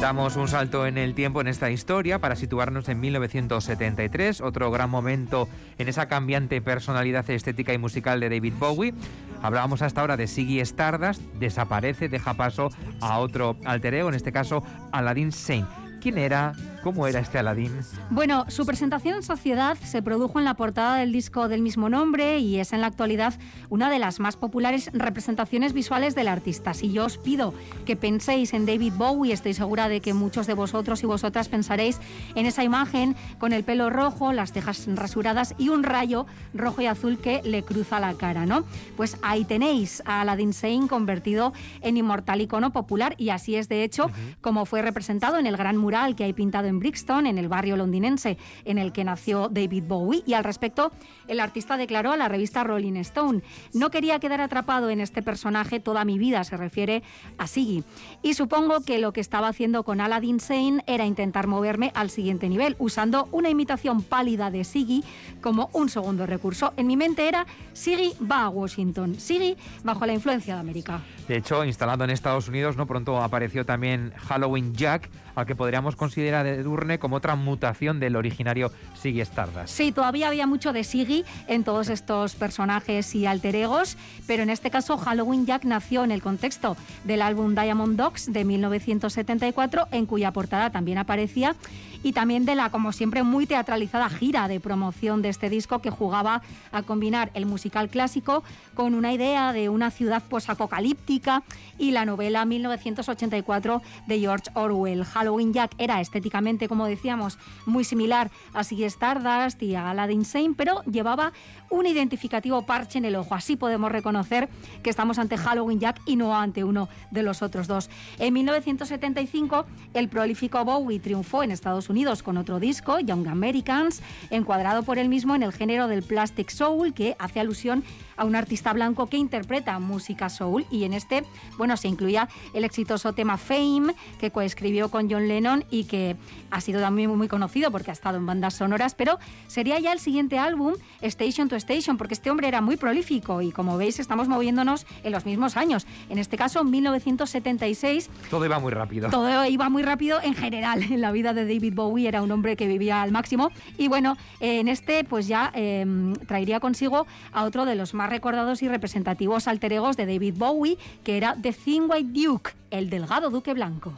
Damos 0.00 0.36
un 0.36 0.48
salto 0.48 0.86
en 0.86 0.98
el 0.98 1.14
tiempo 1.14 1.40
en 1.40 1.46
esta 1.46 1.70
historia 1.70 2.18
para 2.18 2.34
situarnos 2.34 2.88
en 2.88 3.00
1973, 3.00 4.40
otro 4.40 4.70
gran 4.70 4.90
momento 4.90 5.48
en 5.78 5.88
esa 5.88 6.06
cambiante 6.06 6.60
personalidad 6.60 7.28
estética 7.30 7.72
y 7.72 7.78
musical 7.78 8.18
de 8.18 8.28
David 8.28 8.54
Bowie. 8.58 8.94
Hablábamos 9.42 9.82
hasta 9.82 10.00
ahora 10.00 10.16
de 10.16 10.26
Siggy 10.26 10.60
Stardust, 10.60 11.22
desaparece, 11.38 12.08
deja 12.08 12.34
paso 12.34 12.70
a 13.00 13.18
otro 13.18 13.56
alter 13.64 13.94
ego, 13.94 14.08
en 14.08 14.14
este 14.14 14.32
caso 14.32 14.62
Aladdin 14.90 15.32
Sane. 15.32 15.79
¿Quién 16.00 16.16
era? 16.16 16.54
¿Cómo 16.82 17.06
era 17.06 17.20
este 17.20 17.38
Aladdin? 17.38 17.78
Bueno, 18.08 18.46
su 18.48 18.64
presentación 18.64 19.16
en 19.16 19.22
sociedad 19.22 19.76
se 19.76 20.00
produjo 20.00 20.38
en 20.38 20.46
la 20.46 20.54
portada 20.54 20.96
del 20.96 21.12
disco 21.12 21.46
del 21.46 21.60
mismo 21.60 21.90
nombre 21.90 22.38
y 22.38 22.58
es 22.58 22.72
en 22.72 22.80
la 22.80 22.86
actualidad 22.86 23.34
una 23.68 23.90
de 23.90 23.98
las 23.98 24.18
más 24.18 24.38
populares 24.38 24.90
representaciones 24.94 25.74
visuales 25.74 26.14
del 26.14 26.28
artista. 26.28 26.72
Si 26.72 26.90
yo 26.90 27.04
os 27.04 27.18
pido 27.18 27.52
que 27.84 27.96
penséis 27.96 28.54
en 28.54 28.64
David 28.64 28.94
Bowie, 28.96 29.34
estoy 29.34 29.52
segura 29.52 29.90
de 29.90 30.00
que 30.00 30.14
muchos 30.14 30.46
de 30.46 30.54
vosotros 30.54 31.02
y 31.02 31.06
vosotras 31.06 31.50
pensaréis 31.50 32.00
en 32.34 32.46
esa 32.46 32.64
imagen 32.64 33.14
con 33.38 33.52
el 33.52 33.62
pelo 33.62 33.90
rojo, 33.90 34.32
las 34.32 34.52
cejas 34.52 34.86
rasuradas 34.86 35.54
y 35.58 35.68
un 35.68 35.82
rayo 35.82 36.24
rojo 36.54 36.80
y 36.80 36.86
azul 36.86 37.18
que 37.18 37.42
le 37.44 37.62
cruza 37.62 38.00
la 38.00 38.14
cara, 38.14 38.46
¿no? 38.46 38.64
Pues 38.96 39.18
ahí 39.20 39.44
tenéis 39.44 40.02
a 40.06 40.22
Aladdin 40.22 40.54
Sane 40.54 40.88
convertido 40.88 41.52
en 41.82 41.98
inmortal 41.98 42.40
icono 42.40 42.72
popular 42.72 43.14
y 43.18 43.28
así 43.28 43.56
es 43.56 43.68
de 43.68 43.84
hecho 43.84 44.10
como 44.40 44.64
fue 44.64 44.80
representado 44.80 45.38
en 45.38 45.46
el 45.46 45.58
gran 45.58 45.76
que 46.16 46.24
hay 46.24 46.32
pintado 46.32 46.68
en 46.68 46.78
Brixton, 46.78 47.26
en 47.26 47.36
el 47.36 47.48
barrio 47.48 47.76
londinense 47.76 48.38
en 48.64 48.78
el 48.78 48.92
que 48.92 49.02
nació 49.02 49.48
David 49.48 49.82
Bowie. 49.88 50.22
Y 50.24 50.34
al 50.34 50.44
respecto, 50.44 50.92
el 51.26 51.40
artista 51.40 51.76
declaró 51.76 52.12
a 52.12 52.16
la 52.16 52.28
revista 52.28 52.62
Rolling 52.62 52.94
Stone, 52.96 53.42
no 53.74 53.90
quería 53.90 54.20
quedar 54.20 54.40
atrapado 54.40 54.88
en 54.88 55.00
este 55.00 55.20
personaje 55.20 55.80
toda 55.80 56.04
mi 56.04 56.16
vida, 56.16 56.44
se 56.44 56.56
refiere 56.56 57.02
a 57.38 57.48
Siggy. 57.48 57.82
Y 58.22 58.34
supongo 58.34 58.82
que 58.82 58.98
lo 58.98 59.12
que 59.12 59.20
estaba 59.20 59.48
haciendo 59.48 59.82
con 59.82 60.00
Aladdin 60.00 60.38
Sane 60.38 60.84
era 60.86 61.06
intentar 61.06 61.48
moverme 61.48 61.90
al 61.94 62.08
siguiente 62.08 62.48
nivel, 62.48 62.76
usando 62.78 63.28
una 63.32 63.50
imitación 63.50 64.02
pálida 64.02 64.52
de 64.52 64.62
Siggy 64.62 65.02
como 65.40 65.70
un 65.72 65.88
segundo 65.88 66.24
recurso. 66.24 66.72
En 66.76 66.86
mi 66.86 66.96
mente 66.96 67.26
era 67.26 67.46
Siggy 67.72 68.12
va 68.24 68.44
a 68.44 68.48
Washington, 68.48 69.16
Siggy 69.18 69.56
bajo 69.82 70.06
la 70.06 70.12
influencia 70.12 70.54
de 70.54 70.60
América. 70.60 71.00
De 71.26 71.36
hecho, 71.36 71.64
instalado 71.64 72.04
en 72.04 72.10
Estados 72.10 72.48
Unidos, 72.48 72.76
no 72.76 72.86
pronto 72.86 73.20
apareció 73.20 73.64
también 73.64 74.12
Halloween 74.16 74.74
Jack, 74.74 75.08
al 75.34 75.46
que 75.46 75.56
podríamos 75.56 75.96
considerar 75.96 76.44
de 76.44 76.62
Durne 76.62 76.98
como 76.98 77.16
otra 77.16 77.36
mutación 77.36 78.00
del 78.00 78.16
originario 78.16 78.72
Siggy 78.94 79.20
Stardust. 79.20 79.68
Sí, 79.68 79.92
todavía 79.92 80.28
había 80.28 80.46
mucho 80.46 80.72
de 80.72 80.84
Siggy 80.84 81.24
en 81.46 81.64
todos 81.64 81.88
estos 81.88 82.34
personajes 82.34 83.14
y 83.14 83.26
alter 83.26 83.56
egos, 83.56 83.96
pero 84.26 84.42
en 84.42 84.50
este 84.50 84.70
caso 84.70 84.98
Halloween 84.98 85.46
Jack 85.46 85.64
nació 85.64 86.04
en 86.04 86.10
el 86.10 86.22
contexto 86.22 86.76
del 87.04 87.22
álbum 87.22 87.54
Diamond 87.54 87.96
Dogs 87.96 88.32
de 88.32 88.44
1974, 88.44 89.88
en 89.92 90.06
cuya 90.06 90.32
portada 90.32 90.70
también 90.70 90.98
aparecía 90.98 91.54
y 92.02 92.12
también 92.12 92.44
de 92.44 92.54
la, 92.54 92.70
como 92.70 92.92
siempre, 92.92 93.22
muy 93.22 93.46
teatralizada 93.46 94.08
gira 94.08 94.48
de 94.48 94.60
promoción 94.60 95.22
de 95.22 95.28
este 95.28 95.50
disco 95.50 95.80
que 95.80 95.90
jugaba 95.90 96.42
a 96.72 96.82
combinar 96.82 97.30
el 97.34 97.46
musical 97.46 97.88
clásico 97.88 98.42
con 98.74 98.94
una 98.94 99.12
idea 99.12 99.52
de 99.52 99.68
una 99.68 99.90
ciudad 99.90 100.22
posapocalíptica 100.22 101.42
y 101.78 101.90
la 101.90 102.04
novela 102.04 102.44
1984 102.44 103.82
de 104.06 104.18
George 104.18 104.50
Orwell. 104.54 105.04
Halloween 105.20 105.52
Jack 105.52 105.74
era 105.76 106.00
estéticamente, 106.00 106.66
como 106.66 106.86
decíamos, 106.86 107.38
muy 107.66 107.84
similar 107.84 108.30
a 108.54 108.64
Siggy 108.64 108.84
Stardust 108.84 109.62
y 109.62 109.74
a 109.74 109.90
Aladdin 109.90 110.24
Sane, 110.24 110.54
pero 110.56 110.82
llevaba 110.84 111.34
un 111.68 111.84
identificativo 111.84 112.62
parche 112.62 112.96
en 112.96 113.04
el 113.04 113.16
ojo. 113.16 113.34
Así 113.34 113.56
podemos 113.56 113.92
reconocer 113.92 114.48
que 114.82 114.88
estamos 114.88 115.18
ante 115.18 115.36
Halloween 115.36 115.78
Jack 115.78 116.00
y 116.06 116.16
no 116.16 116.34
ante 116.34 116.64
uno 116.64 116.88
de 117.10 117.22
los 117.22 117.42
otros 117.42 117.66
dos. 117.66 117.90
En 118.18 118.32
1975, 118.32 119.66
el 119.92 120.08
prolífico 120.08 120.64
Bowie 120.64 121.00
triunfó 121.00 121.42
en 121.42 121.50
Estados 121.50 121.90
Unidos 121.90 122.22
con 122.22 122.38
otro 122.38 122.58
disco, 122.58 122.98
Young 122.98 123.28
Americans, 123.28 124.02
encuadrado 124.30 124.84
por 124.84 124.98
él 124.98 125.10
mismo 125.10 125.34
en 125.34 125.42
el 125.42 125.52
género 125.52 125.86
del 125.86 126.02
plastic 126.02 126.48
soul, 126.48 126.94
que 126.94 127.14
hace 127.18 127.40
alusión 127.40 127.84
un 128.24 128.36
artista 128.36 128.72
blanco 128.72 129.06
que 129.06 129.16
interpreta 129.16 129.78
música 129.78 130.28
soul 130.28 130.66
y 130.70 130.84
en 130.84 130.92
este, 130.92 131.24
bueno, 131.56 131.76
se 131.76 131.88
incluía 131.88 132.28
el 132.54 132.64
exitoso 132.64 133.12
tema 133.12 133.36
Fame 133.36 133.94
que 134.18 134.30
coescribió 134.30 134.90
con 134.90 135.10
John 135.10 135.28
Lennon 135.28 135.64
y 135.70 135.84
que 135.84 136.16
ha 136.50 136.60
sido 136.60 136.80
también 136.80 137.10
muy 137.16 137.28
conocido 137.28 137.70
porque 137.70 137.90
ha 137.90 137.92
estado 137.92 138.18
en 138.18 138.26
bandas 138.26 138.54
sonoras, 138.54 138.94
pero 138.94 139.18
sería 139.46 139.78
ya 139.78 139.92
el 139.92 140.00
siguiente 140.00 140.38
álbum, 140.38 140.74
Station 141.00 141.48
to 141.48 141.56
Station, 141.56 141.96
porque 141.96 142.14
este 142.14 142.30
hombre 142.30 142.48
era 142.48 142.60
muy 142.60 142.76
prolífico 142.76 143.42
y 143.42 143.52
como 143.52 143.76
veis 143.76 143.98
estamos 144.00 144.28
moviéndonos 144.28 144.86
en 145.02 145.12
los 145.12 145.24
mismos 145.24 145.56
años. 145.56 145.86
En 146.08 146.18
este 146.18 146.36
caso, 146.36 146.64
1976. 146.64 148.10
Todo 148.30 148.44
iba 148.44 148.58
muy 148.58 148.72
rápido. 148.72 149.10
Todo 149.10 149.44
iba 149.46 149.68
muy 149.68 149.82
rápido 149.82 150.20
en 150.22 150.34
general 150.34 150.82
en 150.82 151.00
la 151.00 151.12
vida 151.12 151.32
de 151.32 151.42
David 151.42 151.74
Bowie, 151.74 152.08
era 152.08 152.22
un 152.22 152.30
hombre 152.30 152.56
que 152.56 152.66
vivía 152.66 153.02
al 153.02 153.12
máximo 153.12 153.50
y 153.78 153.88
bueno, 153.88 154.16
en 154.40 154.68
este 154.68 155.04
pues 155.04 155.26
ya 155.26 155.50
em, 155.54 156.14
traería 156.26 156.60
consigo 156.60 157.06
a 157.32 157.44
otro 157.44 157.64
de 157.64 157.74
los 157.74 157.94
más 157.94 158.09
recordados 158.10 158.62
y 158.62 158.68
representativos 158.68 159.48
alter 159.48 159.72
egos 159.72 159.96
de 159.96 160.04
David 160.04 160.34
Bowie, 160.36 160.76
que 161.04 161.16
era 161.16 161.36
The 161.40 161.52
Thin 161.52 161.84
White 161.88 162.20
Duke, 162.20 162.50
el 162.70 162.90
delgado 162.90 163.30
duque 163.30 163.54
blanco. 163.54 163.94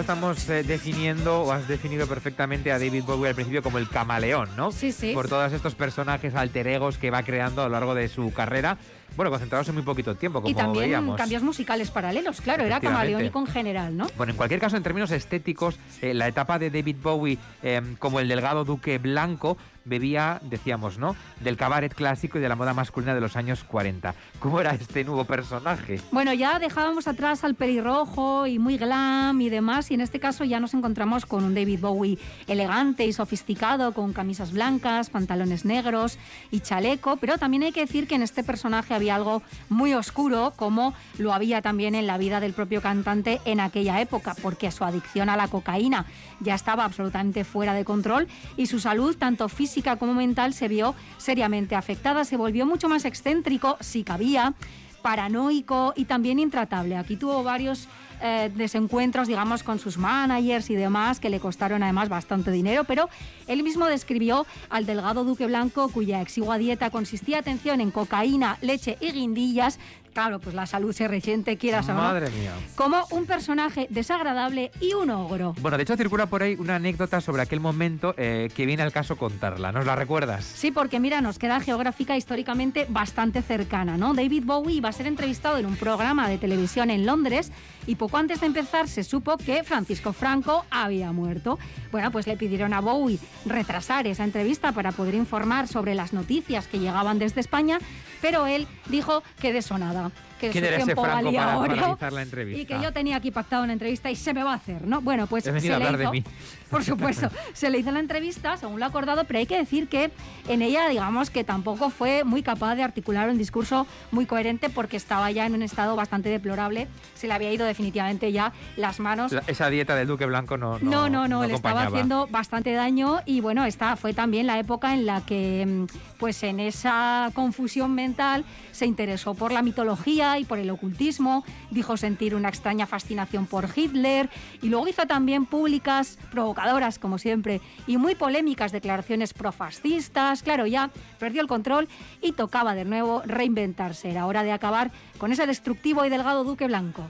Estamos 0.00 0.48
eh, 0.48 0.62
definiendo, 0.62 1.42
o 1.42 1.52
has 1.52 1.68
definido 1.68 2.06
perfectamente 2.06 2.72
a 2.72 2.78
David 2.78 3.04
Bowie 3.04 3.28
al 3.28 3.34
principio 3.34 3.62
como 3.62 3.78
el 3.78 3.88
camaleón, 3.88 4.48
¿no? 4.56 4.72
Sí, 4.72 4.92
sí. 4.92 5.12
Por 5.12 5.28
todos 5.28 5.52
estos 5.52 5.74
personajes 5.74 6.34
alter 6.34 6.66
egos 6.68 6.98
que 6.98 7.10
va 7.10 7.22
creando 7.22 7.62
a 7.62 7.64
lo 7.64 7.72
largo 7.72 7.94
de 7.94 8.08
su 8.08 8.32
carrera. 8.32 8.78
Bueno, 9.16 9.30
concentrados 9.30 9.68
en 9.68 9.74
muy 9.74 9.82
poquito 9.82 10.14
tiempo, 10.14 10.40
como 10.40 10.50
y 10.50 10.54
también 10.54 10.84
veíamos. 10.84 11.16
cambios 11.16 11.42
musicales 11.42 11.90
paralelos, 11.90 12.40
claro, 12.40 12.64
era 12.64 12.80
camaleónico 12.80 13.38
en 13.40 13.46
general, 13.46 13.96
¿no? 13.96 14.06
Bueno, 14.16 14.32
en 14.32 14.36
cualquier 14.36 14.60
caso, 14.60 14.76
en 14.76 14.82
términos 14.82 15.10
estéticos, 15.10 15.78
eh, 16.02 16.14
la 16.14 16.28
etapa 16.28 16.58
de 16.58 16.70
David 16.70 16.96
Bowie 17.02 17.38
eh, 17.62 17.82
como 17.98 18.20
el 18.20 18.28
delgado 18.28 18.64
duque 18.64 18.98
blanco 18.98 19.56
bebía, 19.88 20.40
decíamos, 20.42 20.98
¿no? 20.98 21.16
Del 21.40 21.56
cabaret 21.56 21.92
clásico 21.94 22.38
y 22.38 22.40
de 22.40 22.48
la 22.48 22.56
moda 22.56 22.74
masculina 22.74 23.14
de 23.14 23.20
los 23.20 23.36
años 23.36 23.64
40. 23.64 24.14
¿Cómo 24.38 24.60
era 24.60 24.74
este 24.74 25.04
nuevo 25.04 25.24
personaje? 25.24 26.00
Bueno, 26.12 26.32
ya 26.34 26.58
dejábamos 26.58 27.08
atrás 27.08 27.42
al 27.44 27.54
pelirrojo 27.54 28.46
y 28.46 28.58
muy 28.58 28.76
glam 28.76 29.40
y 29.40 29.48
demás, 29.48 29.90
y 29.90 29.94
en 29.94 30.00
este 30.00 30.20
caso 30.20 30.44
ya 30.44 30.60
nos 30.60 30.74
encontramos 30.74 31.26
con 31.26 31.44
un 31.44 31.54
David 31.54 31.80
Bowie 31.80 32.18
elegante 32.46 33.06
y 33.06 33.12
sofisticado, 33.12 33.92
con 33.92 34.12
camisas 34.12 34.52
blancas, 34.52 35.10
pantalones 35.10 35.64
negros 35.64 36.18
y 36.50 36.60
chaleco, 36.60 37.16
pero 37.16 37.38
también 37.38 37.62
hay 37.62 37.72
que 37.72 37.80
decir 37.80 38.06
que 38.06 38.14
en 38.14 38.22
este 38.22 38.44
personaje 38.44 38.94
había 38.98 39.14
algo 39.14 39.42
muy 39.68 39.94
oscuro, 39.94 40.52
como 40.56 40.94
lo 41.16 41.32
había 41.32 41.62
también 41.62 41.94
en 41.94 42.06
la 42.06 42.18
vida 42.18 42.40
del 42.40 42.52
propio 42.52 42.82
cantante 42.82 43.40
en 43.44 43.60
aquella 43.60 44.00
época, 44.00 44.34
porque 44.42 44.70
su 44.70 44.84
adicción 44.84 45.28
a 45.28 45.36
la 45.36 45.48
cocaína 45.48 46.04
ya 46.40 46.54
estaba 46.54 46.84
absolutamente 46.84 47.44
fuera 47.44 47.74
de 47.74 47.84
control 47.84 48.28
y 48.56 48.66
su 48.66 48.78
salud, 48.78 49.16
tanto 49.16 49.48
física 49.48 49.96
como 49.96 50.14
mental, 50.14 50.52
se 50.52 50.68
vio 50.68 50.94
seriamente 51.16 51.74
afectada, 51.74 52.24
se 52.24 52.36
volvió 52.36 52.66
mucho 52.66 52.88
más 52.88 53.04
excéntrico, 53.04 53.76
si 53.80 54.04
cabía, 54.04 54.54
paranoico 55.02 55.92
y 55.96 56.04
también 56.04 56.38
intratable. 56.38 56.96
Aquí 56.96 57.16
tuvo 57.16 57.42
varios 57.42 57.88
eh, 58.20 58.50
desencuentros, 58.54 59.28
digamos, 59.28 59.62
con 59.62 59.78
sus 59.78 59.96
managers 59.96 60.70
y 60.70 60.74
demás, 60.74 61.20
que 61.20 61.30
le 61.30 61.38
costaron 61.38 61.82
además 61.82 62.08
bastante 62.08 62.50
dinero, 62.50 62.84
pero 62.84 63.08
él 63.46 63.62
mismo 63.62 63.86
describió 63.86 64.44
al 64.70 64.86
delgado 64.86 65.24
Duque 65.24 65.46
Blanco, 65.46 65.88
cuya 65.88 66.20
exigua 66.20 66.58
dieta 66.58 66.90
consistía, 66.90 67.38
atención, 67.38 67.80
en 67.80 67.92
cocaína, 67.92 68.58
leche 68.60 68.98
y 69.00 69.12
guindillas, 69.12 69.78
claro, 70.18 70.40
pues 70.40 70.52
la 70.52 70.66
salud 70.66 70.92
se 70.92 71.06
resiente, 71.06 71.56
quieras 71.56 71.88
o 71.88 71.92
no, 71.92 72.00
Madre 72.00 72.28
mía. 72.30 72.50
como 72.74 73.06
un 73.10 73.24
personaje 73.24 73.86
desagradable 73.88 74.72
y 74.80 74.94
un 74.94 75.10
ogro. 75.10 75.54
Bueno, 75.60 75.76
de 75.76 75.84
hecho 75.84 75.96
circula 75.96 76.26
por 76.26 76.42
ahí 76.42 76.56
una 76.58 76.74
anécdota 76.74 77.20
sobre 77.20 77.42
aquel 77.42 77.60
momento 77.60 78.14
eh, 78.16 78.50
que 78.52 78.66
viene 78.66 78.82
al 78.82 78.90
caso 78.90 79.14
contarla. 79.14 79.70
¿Nos 79.70 79.86
la 79.86 79.94
recuerdas? 79.94 80.44
Sí, 80.44 80.72
porque 80.72 80.98
mira, 80.98 81.20
nos 81.20 81.38
queda 81.38 81.60
geográfica 81.60 82.16
históricamente 82.16 82.84
bastante 82.88 83.42
cercana, 83.42 83.96
¿no? 83.96 84.12
David 84.12 84.42
Bowie 84.44 84.78
iba 84.78 84.88
a 84.88 84.92
ser 84.92 85.06
entrevistado 85.06 85.56
en 85.58 85.66
un 85.66 85.76
programa 85.76 86.28
de 86.28 86.38
televisión 86.38 86.90
en 86.90 87.06
Londres 87.06 87.52
y 87.86 87.94
poco 87.94 88.16
antes 88.16 88.40
de 88.40 88.46
empezar 88.46 88.88
se 88.88 89.04
supo 89.04 89.38
que 89.38 89.62
Francisco 89.62 90.12
Franco 90.12 90.66
había 90.68 91.12
muerto. 91.12 91.60
Bueno, 91.92 92.10
pues 92.10 92.26
le 92.26 92.36
pidieron 92.36 92.74
a 92.74 92.80
Bowie 92.80 93.20
retrasar 93.46 94.08
esa 94.08 94.24
entrevista 94.24 94.72
para 94.72 94.90
poder 94.90 95.14
informar 95.14 95.68
sobre 95.68 95.94
las 95.94 96.12
noticias 96.12 96.66
que 96.66 96.80
llegaban 96.80 97.20
desde 97.20 97.40
España, 97.40 97.78
pero 98.20 98.46
él 98.46 98.66
dijo 98.88 99.22
que 99.40 99.52
de 99.52 99.60
eso 99.60 99.78
nada. 99.78 100.07
Україна. 100.08 100.27
Que 100.38 100.50
¿Quién 100.50 100.62
su 100.64 100.68
era 100.68 100.76
ese 100.76 100.86
tiempo 100.86 101.02
Franco 101.04 101.24
valía 101.24 101.44
para 101.44 101.58
paralizar 101.58 102.12
la 102.12 102.22
entrevista? 102.22 102.60
Y 102.62 102.66
que 102.66 102.80
yo 102.82 102.92
tenía 102.92 103.16
aquí 103.16 103.30
pactado 103.30 103.64
una 103.64 103.72
entrevista 103.72 104.10
y 104.10 104.16
se 104.16 104.32
me 104.34 104.42
va 104.44 104.52
a 104.52 104.56
hacer, 104.56 104.86
¿no? 104.86 105.00
Bueno, 105.00 105.26
pues 105.26 105.46
He 105.46 105.60
se 105.60 105.66
a 105.72 105.78
le 105.78 105.86
hablar 105.86 105.96
de 105.98 106.04
hizo, 106.04 106.12
mí. 106.12 106.24
por 106.70 106.84
supuesto, 106.84 107.28
se 107.54 107.70
le 107.70 107.78
hizo 107.78 107.90
la 107.90 108.00
entrevista 108.00 108.56
según 108.56 108.78
lo 108.80 108.86
acordado, 108.86 109.24
pero 109.24 109.38
hay 109.40 109.46
que 109.46 109.58
decir 109.58 109.88
que 109.88 110.10
en 110.48 110.62
ella, 110.62 110.88
digamos 110.88 111.30
que 111.30 111.42
tampoco 111.44 111.90
fue 111.90 112.24
muy 112.24 112.42
capaz 112.42 112.74
de 112.76 112.82
articular 112.82 113.28
un 113.28 113.38
discurso 113.38 113.86
muy 114.12 114.26
coherente 114.26 114.70
porque 114.70 114.96
estaba 114.96 115.30
ya 115.30 115.46
en 115.46 115.54
un 115.54 115.62
estado 115.62 115.96
bastante 115.96 116.28
deplorable, 116.28 116.86
se 117.14 117.26
le 117.26 117.34
había 117.34 117.52
ido 117.52 117.66
definitivamente 117.66 118.30
ya 118.32 118.52
las 118.76 119.00
manos. 119.00 119.32
La- 119.32 119.42
esa 119.48 119.68
dieta 119.70 119.94
del 119.96 120.06
Duque 120.06 120.26
Blanco 120.26 120.56
no 120.56 120.78
No, 120.78 121.08
no, 121.08 121.26
no, 121.26 121.44
le 121.46 121.54
estaba 121.54 121.82
haciendo 121.82 122.26
bastante 122.28 122.72
daño 122.72 123.20
y 123.26 123.40
bueno, 123.40 123.64
esta 123.64 123.96
fue 123.96 124.12
también 124.14 124.46
la 124.46 124.58
época 124.58 124.94
en 124.94 125.04
la 125.06 125.22
que, 125.26 125.64
mm, 125.66 126.16
pues 126.18 126.42
en 126.42 126.60
esa 126.60 127.30
confusión 127.34 127.94
mental, 127.94 128.44
se 128.72 128.86
interesó 128.86 129.34
por 129.34 129.52
la 129.52 129.62
mitología 129.62 130.27
y 130.36 130.44
por 130.44 130.58
el 130.58 130.68
ocultismo, 130.68 131.44
dijo 131.70 131.96
sentir 131.96 132.34
una 132.34 132.48
extraña 132.48 132.86
fascinación 132.86 133.46
por 133.46 133.68
Hitler 133.74 134.28
y 134.60 134.68
luego 134.68 134.88
hizo 134.88 135.06
también 135.06 135.46
públicas, 135.46 136.18
provocadoras 136.30 136.98
como 136.98 137.18
siempre, 137.18 137.60
y 137.86 137.96
muy 137.96 138.16
polémicas 138.16 138.72
declaraciones 138.72 139.32
profascistas, 139.32 140.42
claro, 140.42 140.66
ya 140.66 140.90
perdió 141.18 141.40
el 141.40 141.46
control 141.46 141.88
y 142.20 142.32
tocaba 142.32 142.74
de 142.74 142.84
nuevo 142.84 143.22
reinventarse. 143.24 144.10
Era 144.10 144.26
hora 144.26 144.42
de 144.42 144.52
acabar 144.52 144.90
con 145.18 145.32
ese 145.32 145.46
destructivo 145.46 146.04
y 146.04 146.10
delgado 146.10 146.44
duque 146.44 146.66
blanco. 146.66 147.06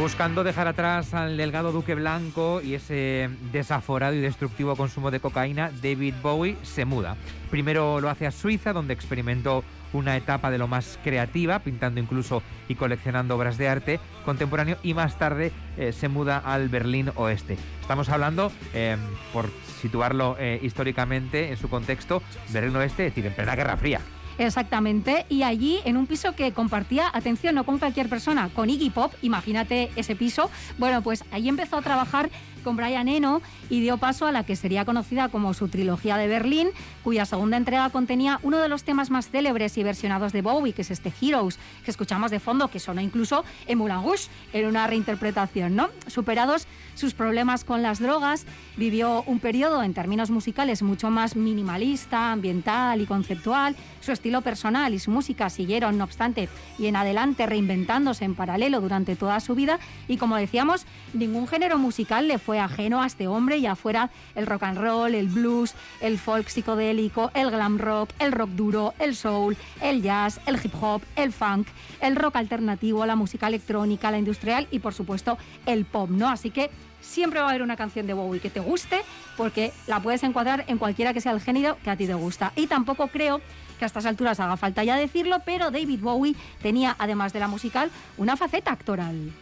Buscando 0.00 0.44
dejar 0.44 0.66
atrás 0.66 1.12
al 1.12 1.36
delgado 1.36 1.72
Duque 1.72 1.94
Blanco 1.94 2.62
y 2.62 2.72
ese 2.72 3.28
desaforado 3.52 4.14
y 4.14 4.20
destructivo 4.20 4.74
consumo 4.74 5.10
de 5.10 5.20
cocaína, 5.20 5.70
David 5.82 6.14
Bowie 6.22 6.56
se 6.62 6.86
muda. 6.86 7.18
Primero 7.50 8.00
lo 8.00 8.08
hace 8.08 8.26
a 8.26 8.30
Suiza, 8.30 8.72
donde 8.72 8.94
experimentó 8.94 9.62
una 9.92 10.16
etapa 10.16 10.50
de 10.50 10.56
lo 10.56 10.68
más 10.68 10.98
creativa, 11.04 11.58
pintando 11.58 12.00
incluso 12.00 12.42
y 12.66 12.76
coleccionando 12.76 13.36
obras 13.36 13.58
de 13.58 13.68
arte 13.68 14.00
contemporáneo, 14.24 14.78
y 14.82 14.94
más 14.94 15.18
tarde 15.18 15.52
eh, 15.76 15.92
se 15.92 16.08
muda 16.08 16.38
al 16.38 16.70
Berlín 16.70 17.12
Oeste. 17.16 17.58
Estamos 17.82 18.08
hablando, 18.08 18.50
eh, 18.72 18.96
por 19.34 19.50
situarlo 19.82 20.34
eh, 20.38 20.60
históricamente 20.62 21.50
en 21.50 21.58
su 21.58 21.68
contexto, 21.68 22.22
Berlín 22.48 22.74
Oeste, 22.76 23.06
es 23.06 23.14
decir, 23.14 23.26
en 23.26 23.34
plena 23.34 23.54
Guerra 23.54 23.76
Fría. 23.76 24.00
Exactamente, 24.40 25.26
y 25.28 25.42
allí 25.42 25.80
en 25.84 25.98
un 25.98 26.06
piso 26.06 26.34
que 26.34 26.52
compartía, 26.52 27.10
atención, 27.12 27.54
no 27.54 27.64
con 27.64 27.78
cualquier 27.78 28.08
persona, 28.08 28.48
con 28.48 28.70
Iggy 28.70 28.88
Pop, 28.88 29.12
imagínate 29.20 29.90
ese 29.96 30.16
piso. 30.16 30.50
Bueno, 30.78 31.02
pues 31.02 31.24
allí 31.30 31.50
empezó 31.50 31.76
a 31.76 31.82
trabajar 31.82 32.30
con 32.60 32.76
Brian 32.76 33.08
Eno 33.08 33.42
y 33.68 33.80
dio 33.80 33.98
paso 33.98 34.26
a 34.26 34.32
la 34.32 34.44
que 34.44 34.56
sería 34.56 34.84
conocida 34.84 35.28
como 35.28 35.54
su 35.54 35.68
trilogía 35.68 36.16
de 36.16 36.28
Berlín, 36.28 36.68
cuya 37.02 37.24
segunda 37.24 37.56
entrega 37.56 37.90
contenía 37.90 38.40
uno 38.42 38.58
de 38.58 38.68
los 38.68 38.84
temas 38.84 39.10
más 39.10 39.30
célebres 39.30 39.76
y 39.78 39.82
versionados 39.82 40.32
de 40.32 40.42
Bowie, 40.42 40.72
que 40.72 40.82
es 40.82 40.90
este 40.90 41.12
Heroes, 41.20 41.58
que 41.84 41.90
escuchamos 41.90 42.30
de 42.30 42.40
fondo, 42.40 42.68
que 42.68 42.80
sonó 42.80 43.00
incluso 43.00 43.44
en 43.66 43.78
Moulin 43.78 44.02
Rouge, 44.02 44.28
en 44.52 44.66
una 44.66 44.86
reinterpretación, 44.86 45.76
¿no? 45.76 45.90
Superados 46.06 46.66
sus 46.94 47.14
problemas 47.14 47.64
con 47.64 47.82
las 47.82 47.98
drogas, 47.98 48.44
vivió 48.76 49.22
un 49.26 49.38
periodo 49.38 49.82
en 49.82 49.94
términos 49.94 50.30
musicales 50.30 50.82
mucho 50.82 51.10
más 51.10 51.36
minimalista, 51.36 52.32
ambiental 52.32 53.00
y 53.00 53.06
conceptual. 53.06 53.76
Su 54.00 54.12
estilo 54.12 54.42
personal 54.42 54.92
y 54.92 54.98
su 54.98 55.10
música 55.10 55.50
siguieron, 55.50 55.98
no 55.98 56.04
obstante, 56.04 56.48
y 56.78 56.86
en 56.86 56.96
adelante 56.96 57.46
reinventándose 57.46 58.24
en 58.24 58.34
paralelo 58.34 58.80
durante 58.80 59.16
toda 59.16 59.40
su 59.40 59.54
vida. 59.54 59.78
Y 60.08 60.16
como 60.16 60.36
decíamos, 60.36 60.86
ningún 61.12 61.46
género 61.46 61.78
musical 61.78 62.28
le 62.28 62.38
fue 62.38 62.49
ajeno 62.58 63.02
a 63.02 63.06
este 63.06 63.28
hombre, 63.28 63.60
ya 63.60 63.76
fuera 63.76 64.10
el 64.34 64.46
rock 64.46 64.64
and 64.64 64.78
roll, 64.78 65.14
el 65.14 65.28
blues, 65.28 65.74
el 66.00 66.18
folk 66.18 66.48
psicodélico, 66.48 67.30
el 67.34 67.50
glam 67.50 67.78
rock, 67.78 68.10
el 68.18 68.32
rock 68.32 68.50
duro, 68.50 68.94
el 68.98 69.14
soul, 69.14 69.56
el 69.80 70.02
jazz, 70.02 70.40
el 70.46 70.58
hip 70.62 70.74
hop, 70.80 71.02
el 71.16 71.32
funk, 71.32 71.68
el 72.00 72.16
rock 72.16 72.36
alternativo, 72.36 73.06
la 73.06 73.16
música 73.16 73.48
electrónica, 73.48 74.10
la 74.10 74.18
industrial 74.18 74.66
y 74.70 74.80
por 74.80 74.94
supuesto 74.94 75.38
el 75.66 75.84
pop, 75.84 76.10
¿no? 76.10 76.28
Así 76.28 76.50
que 76.50 76.70
siempre 77.00 77.40
va 77.40 77.46
a 77.46 77.48
haber 77.50 77.62
una 77.62 77.76
canción 77.76 78.06
de 78.06 78.12
Bowie 78.12 78.40
que 78.40 78.50
te 78.50 78.60
guste 78.60 79.02
porque 79.36 79.72
la 79.86 80.00
puedes 80.00 80.22
encuadrar 80.22 80.64
en 80.68 80.78
cualquiera 80.78 81.14
que 81.14 81.20
sea 81.20 81.32
el 81.32 81.40
género 81.40 81.76
que 81.82 81.90
a 81.90 81.96
ti 81.96 82.06
te 82.06 82.14
gusta. 82.14 82.52
Y 82.56 82.66
tampoco 82.66 83.08
creo 83.08 83.40
que 83.78 83.84
a 83.84 83.86
estas 83.86 84.06
alturas 84.06 84.38
haga 84.40 84.56
falta 84.56 84.84
ya 84.84 84.96
decirlo, 84.96 85.38
pero 85.44 85.70
David 85.70 86.00
Bowie 86.00 86.36
tenía, 86.62 86.94
además 86.98 87.32
de 87.32 87.40
la 87.40 87.48
musical, 87.48 87.90
una 88.18 88.36
faceta 88.36 88.72
actoral. 88.72 89.32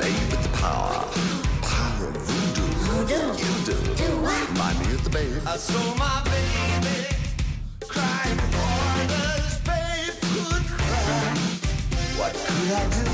You 0.00 0.10
remind 0.10 0.18
me 0.18 0.24
of 0.24 0.24
the 0.24 0.30
babe, 0.30 0.30
with 0.30 0.42
the 0.42 0.58
power, 0.58 0.92
power 1.62 2.08
of 2.08 2.16
voodoo. 2.16 3.22
You 3.38 3.52
do. 3.64 3.76
Remind 4.16 4.78
me 4.80 4.94
of 4.94 5.04
the 5.04 5.10
babe. 5.10 5.42
I 5.46 5.56
saw 5.56 5.94
my 5.96 6.22
baby 6.24 7.06
crying 7.86 8.38
for 8.38 9.06
this 9.06 9.58
babe 9.60 10.14
could 10.20 10.66
cry. 10.66 11.34
What 12.18 12.32
could 12.34 12.72
I 12.72 13.04
do? 13.04 13.13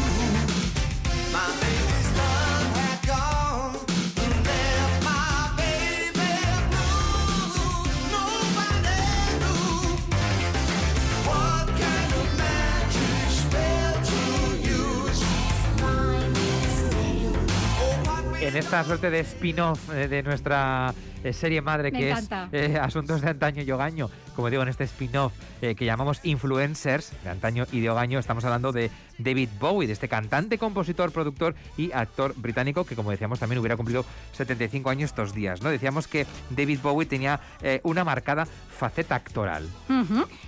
En 18.50 18.56
esta 18.56 18.82
suerte 18.82 19.10
de 19.10 19.20
spin-off 19.20 19.94
eh, 19.94 20.08
de 20.08 20.24
nuestra 20.24 20.92
eh, 21.22 21.32
serie 21.32 21.62
madre 21.62 21.92
Me 21.92 21.98
que 22.00 22.10
encanta. 22.10 22.48
es 22.50 22.70
eh, 22.70 22.78
Asuntos 22.78 23.20
de 23.20 23.30
Antaño 23.30 23.62
y 23.62 23.70
Ogaño. 23.70 24.10
Como 24.35 24.51
digo, 24.51 24.62
en 24.62 24.69
este 24.69 24.85
spin-off 24.85 25.33
eh, 25.62 25.75
que 25.75 25.85
llamamos 25.85 26.21
Influencers 26.23 27.12
de 27.23 27.31
Antaño 27.31 27.66
y 27.73 27.81
de 27.81 27.90
Ogaño, 27.90 28.19
estamos 28.19 28.45
hablando 28.45 28.73
de 28.73 28.90
David 29.19 29.49
Bowie, 29.59 29.87
de 29.87 29.93
este 29.93 30.09
cantante, 30.09 30.59
compositor, 30.59 31.12
productor 31.12 31.55
y 31.77 31.93
actor 31.93 32.35
británico 32.37 32.85
que, 32.85 32.97
como 32.97 33.11
decíamos, 33.11 33.38
también 33.38 33.59
hubiera 33.59 33.77
cumplido 33.77 34.05
75 34.33 34.90
años 34.90 35.11
estos 35.11 35.35
días. 35.35 35.62
¿no? 35.62 35.71
Decíamos 35.71 36.09
que 36.09 36.27
David 36.51 36.81
Bowie 36.83 37.07
tenía 37.07 37.40
eh, 37.62 37.81
una 37.85 38.05
marcada 38.05 38.47
faceta 38.47 39.14
actoral. 39.14 39.69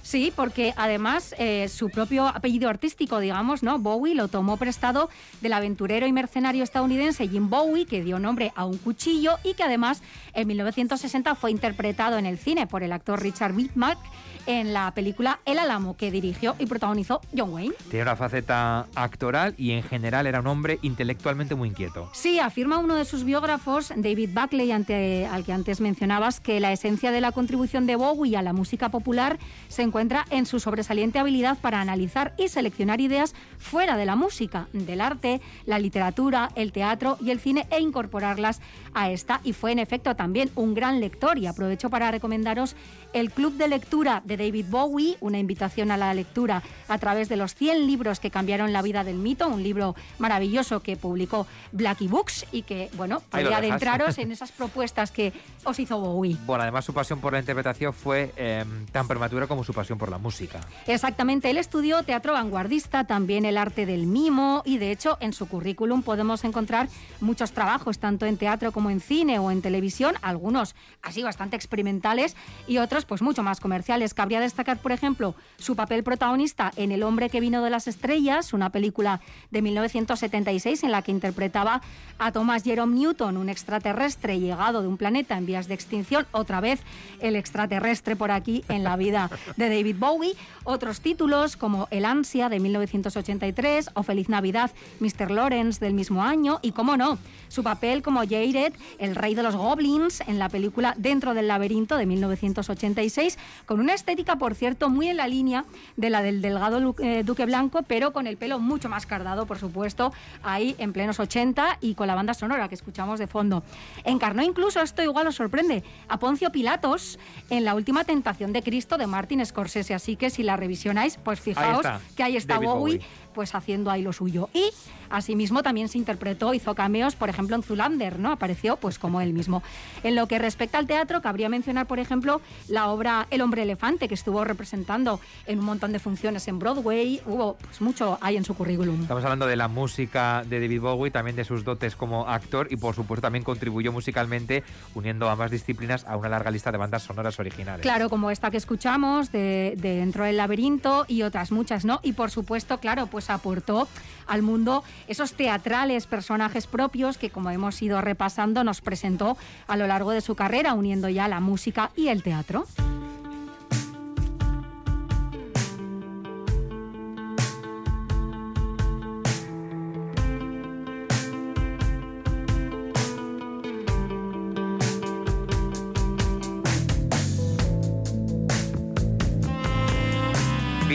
Sí, 0.01 0.33
porque 0.35 0.73
además 0.77 1.35
eh, 1.39 1.69
su 1.69 1.91
propio 1.91 2.27
apellido 2.29 2.71
artístico, 2.71 3.21
digamos, 3.21 3.63
¿no? 3.63 3.79
Bowie 3.79 4.15
lo 4.15 4.29
tomó 4.29 4.57
prestado 4.57 5.11
del 5.43 5.53
aventurero 5.53 6.07
y 6.07 6.13
mercenario 6.13 6.65
estadounidense 6.65 7.29
Jim 7.29 7.51
Bowie, 7.51 7.85
que 7.85 8.03
dio 8.03 8.19
nombre 8.19 8.53
a 8.57 8.65
un 8.65 8.79
cuchillo 8.79 9.37
y 9.45 9.53
que 9.53 9.63
además 9.63 10.03
en 10.33 10.49
1960 10.49 11.35
fue 11.35 11.51
interpretado 11.51 12.17
en 12.17 12.25
el 12.25 12.39
cine 12.39 12.67
por 12.67 12.83
el 12.83 12.93
actor 12.93 13.21
Richard 13.21 13.53
Mark 13.75 13.99
en 14.47 14.73
la 14.73 14.91
película 14.93 15.41
El 15.45 15.59
Álamo, 15.59 15.97
que 15.97 16.11
dirigió 16.11 16.55
y 16.59 16.67
protagonizó 16.67 17.21
John 17.37 17.53
Wayne. 17.53 17.75
Tenía 17.89 18.03
una 18.05 18.17
faceta 18.17 18.87
actoral 18.95 19.55
y 19.57 19.73
en 19.73 19.83
general 19.83 20.27
era 20.27 20.41
un 20.41 20.47
hombre 20.47 20.79
intelectualmente 20.83 21.55
muy 21.55 21.69
inquieto. 21.69 22.09
Sí, 22.13 22.39
afirma 22.39 22.79
uno 22.79 22.95
de 22.95 23.05
sus 23.05 23.25
biógrafos, 23.25 23.93
David 23.97 24.31
Buckley, 24.33 24.73
ante- 24.73 25.27
al 25.27 25.45
que 25.45 25.53
antes 25.53 25.81
mencionabas, 25.81 26.41
que 26.41 26.61
la 26.61 26.73
esencia 26.73 27.11
de 27.11 27.21
la 27.21 27.33
contribución 27.33 27.87
de 27.87 27.97
Bowie 27.97 28.37
a 28.37 28.43
la 28.43 28.53
música 28.53 28.89
popular 28.91 29.39
se 29.69 29.83
encuentra 29.83 30.25
en 30.31 30.47
su 30.47 30.61
sobresaliente 30.61 31.19
habilidad 31.19 31.59
para 31.59 31.81
analizar 31.81 32.35
y 32.39 32.49
seleccionar 32.49 33.01
ideas 33.01 33.35
fuera 33.59 33.97
de 33.97 34.07
la 34.07 34.17
música, 34.17 34.69
del 34.73 35.01
arte, 35.01 35.41
la 35.67 35.79
literatura, 35.79 36.51
el 36.57 36.73
teatro 36.73 37.17
y 37.21 37.31
el 37.31 37.41
cine 37.41 37.67
e 37.71 37.81
incorporarlas 37.81 38.61
a 38.95 39.11
esta. 39.11 39.41
Y 39.45 39.53
fue 39.53 39.73
en 39.73 39.79
efecto 39.79 40.15
también 40.17 40.51
un 40.55 40.75
gran 40.75 41.01
lector 41.01 41.39
y 41.39 41.47
aprovecho 41.47 41.91
para 41.91 42.11
recomendaros 42.11 42.77
el 43.13 43.31
Club 43.31 43.55
de 43.57 43.69
Lectura 43.69 44.23
de 44.25 44.32
David 44.37 44.67
Bowie, 44.69 45.17
una 45.21 45.39
invitación 45.39 45.91
a 45.91 45.97
la 45.97 46.13
lectura 46.15 46.63
a 46.89 46.99
través 46.99 47.29
de 47.29 47.37
los 47.37 47.55
100 47.55 47.87
libros 47.87 48.21
que 48.21 48.31
cambiaron 48.31 48.73
la 48.73 48.83
vida 48.83 49.05
del 49.05 49.17
mito, 49.17 49.49
un 49.49 49.63
libro 49.63 49.95
maravilloso 50.19 50.81
que 50.81 50.97
publicó 50.97 51.47
Blackie 51.73 52.09
Books 52.09 52.47
y 52.53 52.63
que, 52.63 52.91
bueno, 52.95 53.21
podría 53.31 53.59
adentraros 53.59 54.19
en 54.19 54.33
esas 54.33 54.53
propuestas 54.53 55.11
que 55.11 55.33
os 55.65 55.79
hizo 55.79 55.99
Bowie. 55.99 56.37
Bueno, 56.47 56.63
además 56.63 56.85
su 56.85 56.93
pasión 56.93 57.21
por 57.21 57.33
la 57.33 57.39
interpretación 57.39 57.93
fue 57.93 58.33
eh, 58.37 58.65
tan 58.91 59.09
prematura 59.09 59.47
como 59.47 59.65
su 59.65 59.73
pasión 59.73 59.99
por 59.99 60.11
la 60.11 60.19
música. 60.19 60.61
Exactamente, 60.87 61.51
él 61.51 61.59
estudió 61.59 62.03
teatro 62.03 62.33
vanguardista, 62.33 63.05
también 63.05 63.45
el 63.45 63.57
arte 63.57 63.87
del 63.87 64.07
mimo 64.07 64.63
y 64.65 64.79
de 64.79 64.91
hecho 64.91 65.17
en 65.21 65.33
su 65.33 65.49
currículum 65.49 66.03
podemos 66.03 66.45
encontrar 66.45 66.89
muchos 67.21 67.53
trabajos, 67.53 67.99
tanto 67.99 68.27
en 68.27 68.37
teatro 68.37 68.73
como 68.73 68.91
en 68.91 69.01
cine 69.01 69.39
o 69.39 69.51
en 69.51 69.63
televisión, 69.63 70.15
algunos 70.23 70.75
así 71.03 71.23
bastante 71.23 71.57
experimentales 71.57 72.37
y 72.67 72.79
otros 72.79 73.05
pues 73.05 73.23
mucho 73.23 73.43
más 73.43 73.61
comerciales. 73.61 74.15
Cabría 74.23 74.39
destacar, 74.39 74.79
por 74.79 74.93
ejemplo, 74.93 75.35
su 75.59 75.75
papel 75.75 76.05
protagonista 76.05 76.71
en 76.77 76.93
El 76.93 77.03
hombre 77.03 77.29
que 77.29 77.41
vino 77.41 77.61
de 77.65 77.71
las 77.71 77.89
estrellas, 77.89 78.53
una 78.53 78.71
película 78.71 79.21
de 79.51 79.63
1976 79.63 80.85
en 80.85 80.93
la 80.93 81.03
que 81.03 81.11
interpretaba 81.11 81.83
a 82.21 82.31
Thomas 82.31 82.63
Jerome 82.63 82.95
Newton, 82.97 83.37
un 83.37 83.49
extraterrestre 83.49 84.39
llegado 84.39 84.81
de 84.81 84.87
un 84.87 84.97
planeta 84.97 85.37
en 85.37 85.45
vías 85.45 85.67
de 85.67 85.75
extinción, 85.75 86.25
otra 86.31 86.61
vez 86.61 86.83
el 87.19 87.35
extraterrestre 87.35 88.15
por 88.15 88.31
aquí 88.31 88.65
en 88.69 88.85
la 88.85 88.95
vida 88.95 89.29
de 89.57 89.69
David 89.69 89.97
Bowie. 89.99 90.37
Otros 90.63 91.01
títulos 91.01 91.57
como 91.57 91.89
El 91.91 92.05
ansia 92.05 92.49
de 92.49 92.61
1983 92.61 93.91
o 93.95 94.05
Feliz 94.05 94.29
Navidad, 94.29 94.71
Mr. 95.01 95.33
Lawrence 95.33 95.85
del 95.85 95.95
mismo 95.95 96.23
año 96.23 96.61
y, 96.63 96.71
cómo 96.71 96.97
no, 96.97 97.19
su 97.49 97.65
papel 97.65 98.03
como 98.03 98.21
Jared, 98.21 98.73
el 99.01 99.17
rey 99.17 99.35
de 99.35 99.43
los 99.43 99.57
goblins, 99.57 100.21
en 100.29 100.39
la 100.39 100.49
película 100.49 100.95
Dentro 100.97 101.35
del 101.35 101.49
laberinto 101.49 101.97
de 101.97 102.07
1986, 102.07 103.37
con 103.67 103.81
una 103.81 103.95
estética, 103.95 104.12
por 104.39 104.55
cierto, 104.55 104.91
muy 104.91 105.09
en 105.09 105.17
la 105.17 105.27
línea 105.27 105.65
de 105.97 106.11
la 106.11 106.23
del 106.23 106.43
delgado 106.43 106.95
eh, 106.99 107.23
Duque 107.25 107.47
Blanco, 107.47 107.83
pero 107.87 108.13
con 108.13 108.27
el 108.27 108.37
pelo 108.37 108.59
mucho 108.59 108.89
más 108.89 109.07
cardado, 109.07 109.47
por 109.47 109.59
supuesto, 109.59 110.13
ahí 110.43 110.75
en 110.79 110.93
plenos 110.93 111.19
80 111.19 111.79
y 111.81 111.95
con 111.95 112.07
la 112.07 112.15
banda 112.15 112.35
sonora 112.35 112.69
que 112.69 112.75
escuchamos 112.75 113.19
de 113.19 113.27
fondo. 113.27 113.63
Encarnó 114.05 114.43
incluso, 114.43 114.81
esto 114.81 115.03
igual 115.03 115.27
os 115.27 115.37
sorprende, 115.37 115.83
a 116.09 116.19
Poncio 116.19 116.51
Pilatos 116.51 117.19
en 117.51 117.65
La 117.65 117.75
última 117.75 118.05
tentación 118.05 118.53
de 118.53 118.63
Cristo 118.63 118.99
de 118.99 119.07
Martin 119.07 119.45
Scorsese, 119.45 119.95
así 119.95 120.17
que 120.17 120.31
si 120.31 120.43
la 120.43 120.57
revisionáis, 120.57 121.17
pues 121.17 121.41
fijaos 121.41 121.87
que 122.17 122.23
ahí 122.23 122.37
está 122.37 122.55
David 122.55 122.67
Bowie, 122.69 122.97
Bowie. 122.99 123.07
Pues 123.33 123.55
haciendo 123.55 123.91
ahí 123.91 124.03
lo 124.03 124.13
suyo. 124.13 124.49
Y 124.53 124.71
asimismo 125.11 125.63
también 125.63 125.89
se 125.89 125.99
interpretó, 125.99 126.55
hizo 126.55 126.75
cameos, 126.75 127.17
por 127.17 127.29
ejemplo, 127.29 127.57
en 127.57 127.63
Zulander, 127.63 128.19
¿no? 128.19 128.33
Apareció 128.33 128.77
pues 128.77 128.99
como 128.99 129.21
él 129.21 129.33
mismo. 129.33 129.63
En 130.03 130.15
lo 130.15 130.27
que 130.27 130.39
respecta 130.39 130.79
al 130.79 130.87
teatro, 130.87 131.21
cabría 131.23 131.49
mencionar, 131.49 131.87
por 131.87 131.99
ejemplo, 131.99 132.41
la 132.69 132.89
obra 132.89 133.27
El 133.31 133.43
hombre 133.43 133.63
elefante, 133.63 134.09
que 134.09 134.15
estuvo 134.15 134.45
representando 134.45 135.21
en 135.47 135.59
un 135.59 135.65
montón 135.65 135.93
de 135.93 135.99
funciones 135.99 136.49
en 136.49 136.59
Broadway. 136.59 137.21
Hubo 137.27 137.55
pues 137.55 137.81
mucho 137.81 138.19
ahí 138.21 138.37
en 138.37 138.45
su 138.45 138.55
currículum. 138.55 139.03
Estamos 139.03 139.25
hablando 139.25 139.47
de 139.47 139.57
la 139.57 139.69
música 139.69 140.45
de 140.49 140.61
David 140.61 140.81
Bowie, 140.81 141.11
también 141.11 141.37
de 141.37 141.45
sus 141.45 141.65
dotes 141.65 141.97
como 141.97 142.29
actor 142.29 142.69
y 142.71 142.77
por 142.77 142.95
supuesto 142.95 143.23
también 143.23 143.45
contribuyó 143.45 143.93
musicalmente 143.93 144.65
uniendo 144.95 145.29
ambas 145.29 145.51
disciplinas 145.51 146.05
a 146.07 146.17
una 146.17 146.29
larga 146.29 146.51
lista 146.51 146.73
de 146.73 146.79
bandas 146.79 147.03
sonoras 147.03 147.39
originales. 147.39 147.83
Claro, 147.83 148.09
como 148.09 148.31
esta 148.31 148.51
que 148.51 148.57
escuchamos 148.57 149.31
de, 149.31 149.75
de 149.77 150.03
Dentro 150.03 150.25
del 150.25 150.37
laberinto 150.37 151.05
y 151.07 151.23
otras 151.23 151.53
muchas, 151.53 151.85
¿no? 151.85 152.01
Y 152.03 152.15
por 152.15 152.31
supuesto, 152.31 152.79
claro, 152.79 153.07
pues 153.07 153.22
aportó 153.31 153.89
al 154.27 154.43
mundo 154.43 154.85
esos 155.09 155.35
teatrales 155.35 156.07
personajes 156.07 156.67
propios 156.67 157.19
que, 157.19 157.31
como 157.31 157.51
hemos 157.51 157.81
ido 157.83 158.01
repasando, 158.01 158.65
nos 158.65 158.81
presentó 158.81 159.37
a 159.67 159.77
lo 159.77 159.87
largo 159.87 160.11
de 160.13 160.21
su 160.21 160.35
carrera, 160.35 160.75
uniendo 160.75 161.09
ya 161.09 161.29
la 161.29 161.41
música 161.41 161.91
y 161.97 162.09
el 162.09 162.23
teatro. 162.23 162.67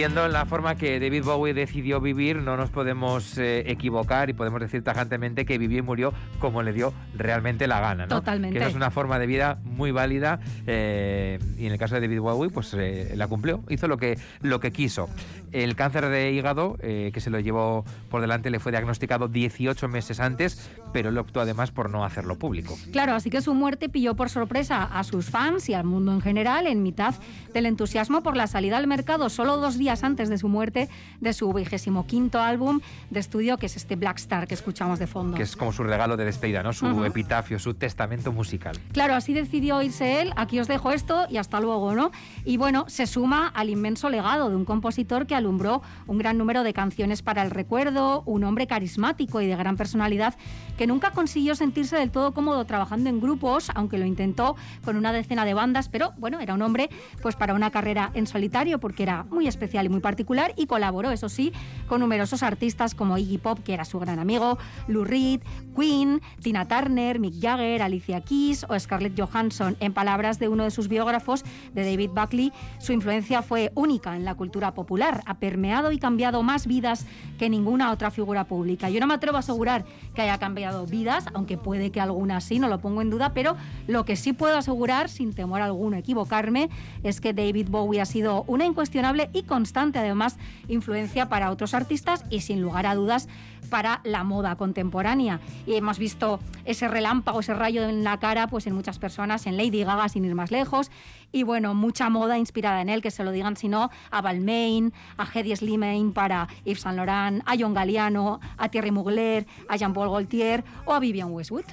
Viendo 0.07 0.29
la 0.29 0.45
forma 0.45 0.75
que 0.75 1.01
David 1.01 1.25
Bowie 1.25 1.53
decidió 1.53 1.99
vivir, 1.99 2.37
no 2.37 2.55
nos 2.55 2.69
podemos 2.69 3.37
eh, 3.37 3.69
equivocar 3.69 4.29
y 4.29 4.33
podemos 4.33 4.61
decir 4.61 4.81
tajantemente 4.81 5.43
que 5.45 5.57
vivió 5.57 5.79
y 5.79 5.81
murió 5.81 6.13
como 6.39 6.63
le 6.63 6.71
dio 6.71 6.93
realmente 7.13 7.67
la 7.67 7.81
gana. 7.81 8.05
¿no? 8.05 8.15
Totalmente. 8.15 8.57
Que 8.57 8.65
es 8.65 8.73
una 8.73 8.89
forma 8.89 9.19
de 9.19 9.27
vida 9.27 9.59
muy 9.65 9.91
válida 9.91 10.39
eh, 10.65 11.39
y 11.57 11.65
en 11.65 11.73
el 11.73 11.77
caso 11.77 11.95
de 11.95 12.01
David 12.01 12.21
Bowie, 12.21 12.49
pues 12.49 12.73
eh, 12.73 13.15
la 13.17 13.27
cumplió, 13.27 13.65
hizo 13.67 13.89
lo 13.89 13.97
que, 13.97 14.17
lo 14.39 14.61
que 14.61 14.71
quiso. 14.71 15.09
El 15.51 15.75
cáncer 15.75 16.07
de 16.07 16.31
hígado, 16.31 16.77
eh, 16.79 17.11
que 17.13 17.19
se 17.19 17.29
lo 17.29 17.39
llevó 17.39 17.83
por 18.09 18.21
delante, 18.21 18.49
le 18.49 18.59
fue 18.59 18.71
diagnosticado 18.71 19.27
18 19.27 19.87
meses 19.89 20.21
antes, 20.21 20.69
pero 20.93 21.09
él 21.09 21.17
optó 21.17 21.41
además 21.41 21.71
por 21.71 21.89
no 21.89 22.05
hacerlo 22.05 22.37
público. 22.37 22.77
Claro, 22.91 23.13
así 23.13 23.29
que 23.29 23.41
su 23.41 23.53
muerte 23.53 23.89
pilló 23.89 24.15
por 24.15 24.29
sorpresa 24.29 24.83
a 24.83 25.03
sus 25.03 25.29
fans 25.29 25.67
y 25.69 25.73
al 25.73 25.85
mundo 25.85 26.13
en 26.13 26.21
general 26.21 26.67
en 26.67 26.83
mitad 26.83 27.15
del 27.53 27.65
entusiasmo 27.65 28.23
por 28.23 28.37
la 28.37 28.47
salida 28.47 28.77
al 28.77 28.87
mercado 28.87 29.29
solo 29.29 29.57
dos 29.57 29.77
días 29.77 29.96
antes 30.03 30.29
de 30.29 30.37
su 30.37 30.47
muerte 30.49 30.89
de 31.21 31.33
su 31.33 31.51
vigésimo 31.53 32.05
quinto 32.07 32.39
álbum 32.39 32.79
de 33.09 33.19
estudio, 33.19 33.57
que 33.57 33.65
es 33.67 33.75
este 33.75 33.95
Black 33.95 34.17
Star 34.17 34.47
que 34.47 34.53
escuchamos 34.53 34.99
de 34.99 35.07
fondo. 35.07 35.37
Que 35.37 35.43
es 35.43 35.55
como 35.55 35.71
su 35.73 35.83
regalo 35.83 36.17
de 36.17 36.25
despedida, 36.25 36.63
¿no? 36.63 36.73
Su 36.73 36.87
Ujú. 36.87 37.05
epitafio, 37.05 37.59
su 37.59 37.73
testamento 37.73 38.31
musical. 38.31 38.77
Claro, 38.91 39.15
así 39.15 39.33
decidió 39.33 39.81
irse 39.81 40.21
él. 40.21 40.33
Aquí 40.35 40.59
os 40.59 40.67
dejo 40.67 40.91
esto 40.91 41.25
y 41.29 41.37
hasta 41.37 41.59
luego, 41.59 41.95
¿no? 41.95 42.11
Y 42.45 42.57
bueno, 42.57 42.85
se 42.87 43.07
suma 43.07 43.47
al 43.47 43.69
inmenso 43.69 44.09
legado 44.09 44.49
de 44.49 44.55
un 44.55 44.65
compositor 44.65 45.27
que 45.27 45.35
alumbró 45.35 45.81
un 46.07 46.17
gran 46.17 46.37
número 46.37 46.63
de 46.63 46.73
canciones 46.73 47.21
para 47.21 47.41
el 47.41 47.51
recuerdo, 47.51 48.23
un 48.25 48.43
hombre 48.43 48.67
carismático 48.67 49.41
y 49.41 49.47
de 49.47 49.55
gran 49.55 49.77
personalidad 49.77 50.35
que 50.77 50.87
nunca 50.87 51.11
consiguió 51.11 51.55
sentirse 51.55 51.95
del 51.97 52.11
todo 52.11 52.33
cómodo 52.33 52.63
trabajando 52.65 53.09
en 53.09 53.19
grupos, 53.19 53.71
aunque 53.75 53.97
lo 53.97 54.05
intentó 54.05 54.55
con 54.85 54.95
una 54.95 55.11
decena 55.11 55.43
de 55.45 55.53
bandas, 55.53 55.89
pero 55.89 56.13
bueno, 56.17 56.39
era 56.39 56.53
un 56.53 56.61
hombre 56.61 56.89
pues 57.21 57.35
para 57.35 57.53
una 57.53 57.71
carrera 57.71 58.11
en 58.13 58.27
solitario 58.27 58.79
porque 58.79 59.03
era 59.03 59.23
muy 59.23 59.47
especial 59.47 59.86
y 59.87 59.89
muy 59.89 59.99
particular 59.99 60.53
y 60.55 60.67
colaboró, 60.67 61.11
eso 61.11 61.29
sí, 61.29 61.51
con 61.87 61.99
numerosos 61.99 62.43
artistas 62.43 62.93
como 62.93 63.17
Iggy 63.17 63.39
Pop, 63.39 63.59
que 63.63 63.73
era 63.73 63.85
su 63.85 63.99
gran 63.99 64.19
amigo, 64.19 64.57
Lou 64.87 65.03
Reed, 65.03 65.41
Queen, 65.75 66.21
Tina 66.41 66.67
Turner, 66.67 67.19
Mick 67.19 67.41
Jagger, 67.41 67.81
Alicia 67.81 68.21
Keys 68.21 68.65
o 68.69 68.79
Scarlett 68.79 69.19
Johansson. 69.19 69.75
En 69.79 69.93
palabras 69.93 70.39
de 70.39 70.47
uno 70.47 70.63
de 70.63 70.71
sus 70.71 70.87
biógrafos, 70.87 71.43
de 71.73 71.83
David 71.83 72.11
Buckley, 72.13 72.53
su 72.79 72.93
influencia 72.93 73.41
fue 73.41 73.71
única 73.75 74.15
en 74.15 74.25
la 74.25 74.35
cultura 74.35 74.73
popular, 74.73 75.23
ha 75.25 75.35
permeado 75.35 75.91
y 75.91 75.97
cambiado 75.97 76.43
más 76.43 76.67
vidas 76.67 77.05
que 77.37 77.49
ninguna 77.49 77.91
otra 77.91 78.11
figura 78.11 78.45
pública. 78.45 78.89
Yo 78.89 78.99
no 78.99 79.07
me 79.07 79.13
atrevo 79.13 79.37
a 79.37 79.39
asegurar 79.39 79.85
que 80.13 80.21
haya 80.21 80.37
cambiado 80.37 80.85
vidas, 80.85 81.25
aunque 81.33 81.57
puede 81.57 81.91
que 81.91 82.01
alguna 82.01 82.41
sí, 82.41 82.59
no 82.59 82.67
lo 82.67 82.79
pongo 82.79 83.01
en 83.01 83.09
duda, 83.09 83.33
pero 83.33 83.55
lo 83.87 84.05
que 84.05 84.15
sí 84.15 84.33
puedo 84.33 84.57
asegurar, 84.57 85.09
sin 85.09 85.33
temor 85.33 85.61
alguno 85.61 85.95
a 85.95 85.99
equivocarme, 85.99 86.69
es 87.03 87.21
que 87.21 87.33
David 87.33 87.69
Bowie 87.69 88.01
ha 88.01 88.05
sido 88.05 88.43
una 88.47 88.65
incuestionable 88.65 89.29
y 89.33 89.43
constante, 89.43 89.76
además, 89.77 90.37
influencia 90.67 91.29
para 91.29 91.51
otros 91.51 91.73
artistas 91.73 92.23
y 92.29 92.41
sin 92.41 92.61
lugar 92.61 92.85
a 92.85 92.95
dudas 92.95 93.27
para 93.69 94.01
la 94.03 94.23
moda 94.23 94.55
contemporánea. 94.55 95.39
Y 95.65 95.75
hemos 95.75 95.99
visto 95.99 96.39
ese 96.65 96.87
relámpago, 96.87 97.41
ese 97.41 97.53
rayo 97.53 97.83
en 97.83 98.03
la 98.03 98.17
cara, 98.17 98.47
pues 98.47 98.65
en 98.65 98.73
muchas 98.73 98.97
personas, 98.97 99.45
en 99.45 99.57
Lady 99.57 99.83
Gaga 99.83 100.09
sin 100.09 100.25
ir 100.25 100.35
más 100.35 100.51
lejos, 100.51 100.89
y 101.31 101.43
bueno, 101.43 101.73
mucha 101.73 102.09
moda 102.09 102.37
inspirada 102.37 102.81
en 102.81 102.89
él, 102.89 103.01
que 103.01 103.11
se 103.11 103.23
lo 103.23 103.31
digan 103.31 103.57
si 103.57 103.67
no, 103.67 103.91
a 104.09 104.21
Balmain, 104.21 104.93
a 105.17 105.27
Hedy 105.31 105.55
Slimane 105.55 106.11
para 106.13 106.47
Yves 106.63 106.81
Saint 106.81 106.97
Laurent, 106.97 107.43
a 107.45 107.55
John 107.59 107.73
Galliano, 107.73 108.39
a 108.57 108.69
Thierry 108.69 108.91
Mugler, 108.91 109.45
a 109.67 109.75
Jean-Paul 109.75 110.09
Gaultier 110.09 110.63
o 110.85 110.93
a 110.93 110.99
Vivian 110.99 111.31
Westwood. 111.31 111.65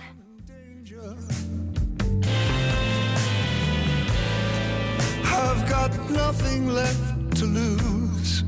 To 7.34 7.46
lose. 7.46 8.44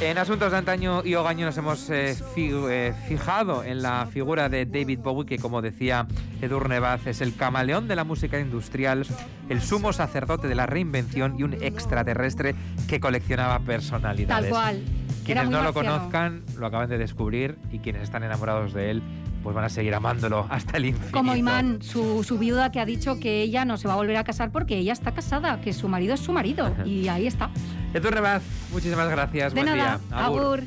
En 0.00 0.18
Asuntos 0.18 0.50
de 0.52 0.58
Antaño 0.58 1.02
y 1.04 1.14
Ogaño 1.14 1.46
nos 1.46 1.56
hemos 1.56 1.88
eh, 1.88 2.14
fi- 2.34 2.50
eh, 2.52 2.92
fijado 3.08 3.64
en 3.64 3.80
la 3.80 4.06
figura 4.06 4.48
de 4.50 4.66
David 4.66 4.98
Bowie, 4.98 5.24
que 5.26 5.38
como 5.38 5.62
decía 5.62 6.06
Edurne 6.42 6.78
Vaz, 6.78 7.06
es 7.06 7.20
el 7.22 7.34
camaleón 7.34 7.88
de 7.88 7.96
la 7.96 8.04
música 8.04 8.38
industrial, 8.38 9.06
el 9.48 9.62
sumo 9.62 9.92
sacerdote 9.94 10.46
de 10.46 10.54
la 10.56 10.66
reinvención 10.66 11.36
y 11.38 11.42
un 11.44 11.54
extraterrestre 11.54 12.54
que 12.86 13.00
coleccionaba 13.00 13.60
personalidades. 13.60 14.44
Tal 14.44 14.50
cual. 14.50 14.82
Quienes 15.24 15.48
no 15.48 15.62
lo 15.62 15.72
conozcan 15.72 16.42
lo 16.58 16.66
acaban 16.66 16.90
de 16.90 16.98
descubrir 16.98 17.56
y 17.72 17.78
quienes 17.78 18.02
están 18.02 18.24
enamorados 18.24 18.74
de 18.74 18.90
él 18.90 19.02
pues 19.44 19.54
van 19.54 19.66
a 19.66 19.68
seguir 19.68 19.94
amándolo 19.94 20.46
hasta 20.50 20.78
el 20.78 20.86
infinito. 20.86 21.12
Como 21.12 21.36
Imán, 21.36 21.82
su, 21.82 22.24
su 22.24 22.38
viuda 22.38 22.72
que 22.72 22.80
ha 22.80 22.86
dicho 22.86 23.20
que 23.20 23.42
ella 23.42 23.64
no 23.66 23.76
se 23.76 23.86
va 23.86 23.92
a 23.94 23.96
volver 23.96 24.16
a 24.16 24.24
casar 24.24 24.50
porque 24.50 24.78
ella 24.78 24.94
está 24.94 25.12
casada, 25.12 25.60
que 25.60 25.72
su 25.74 25.86
marido 25.86 26.14
es 26.14 26.20
su 26.20 26.32
marido. 26.32 26.74
Y 26.84 27.08
ahí 27.08 27.26
está. 27.26 27.50
Edu 27.92 28.10
Rebaz, 28.10 28.42
muchísimas 28.72 29.08
gracias. 29.10 29.52
De 29.54 29.60
Buen 29.62 29.76
nada. 29.76 29.98
día. 29.98 30.18
Abur. 30.18 30.40
Abur. 30.40 30.64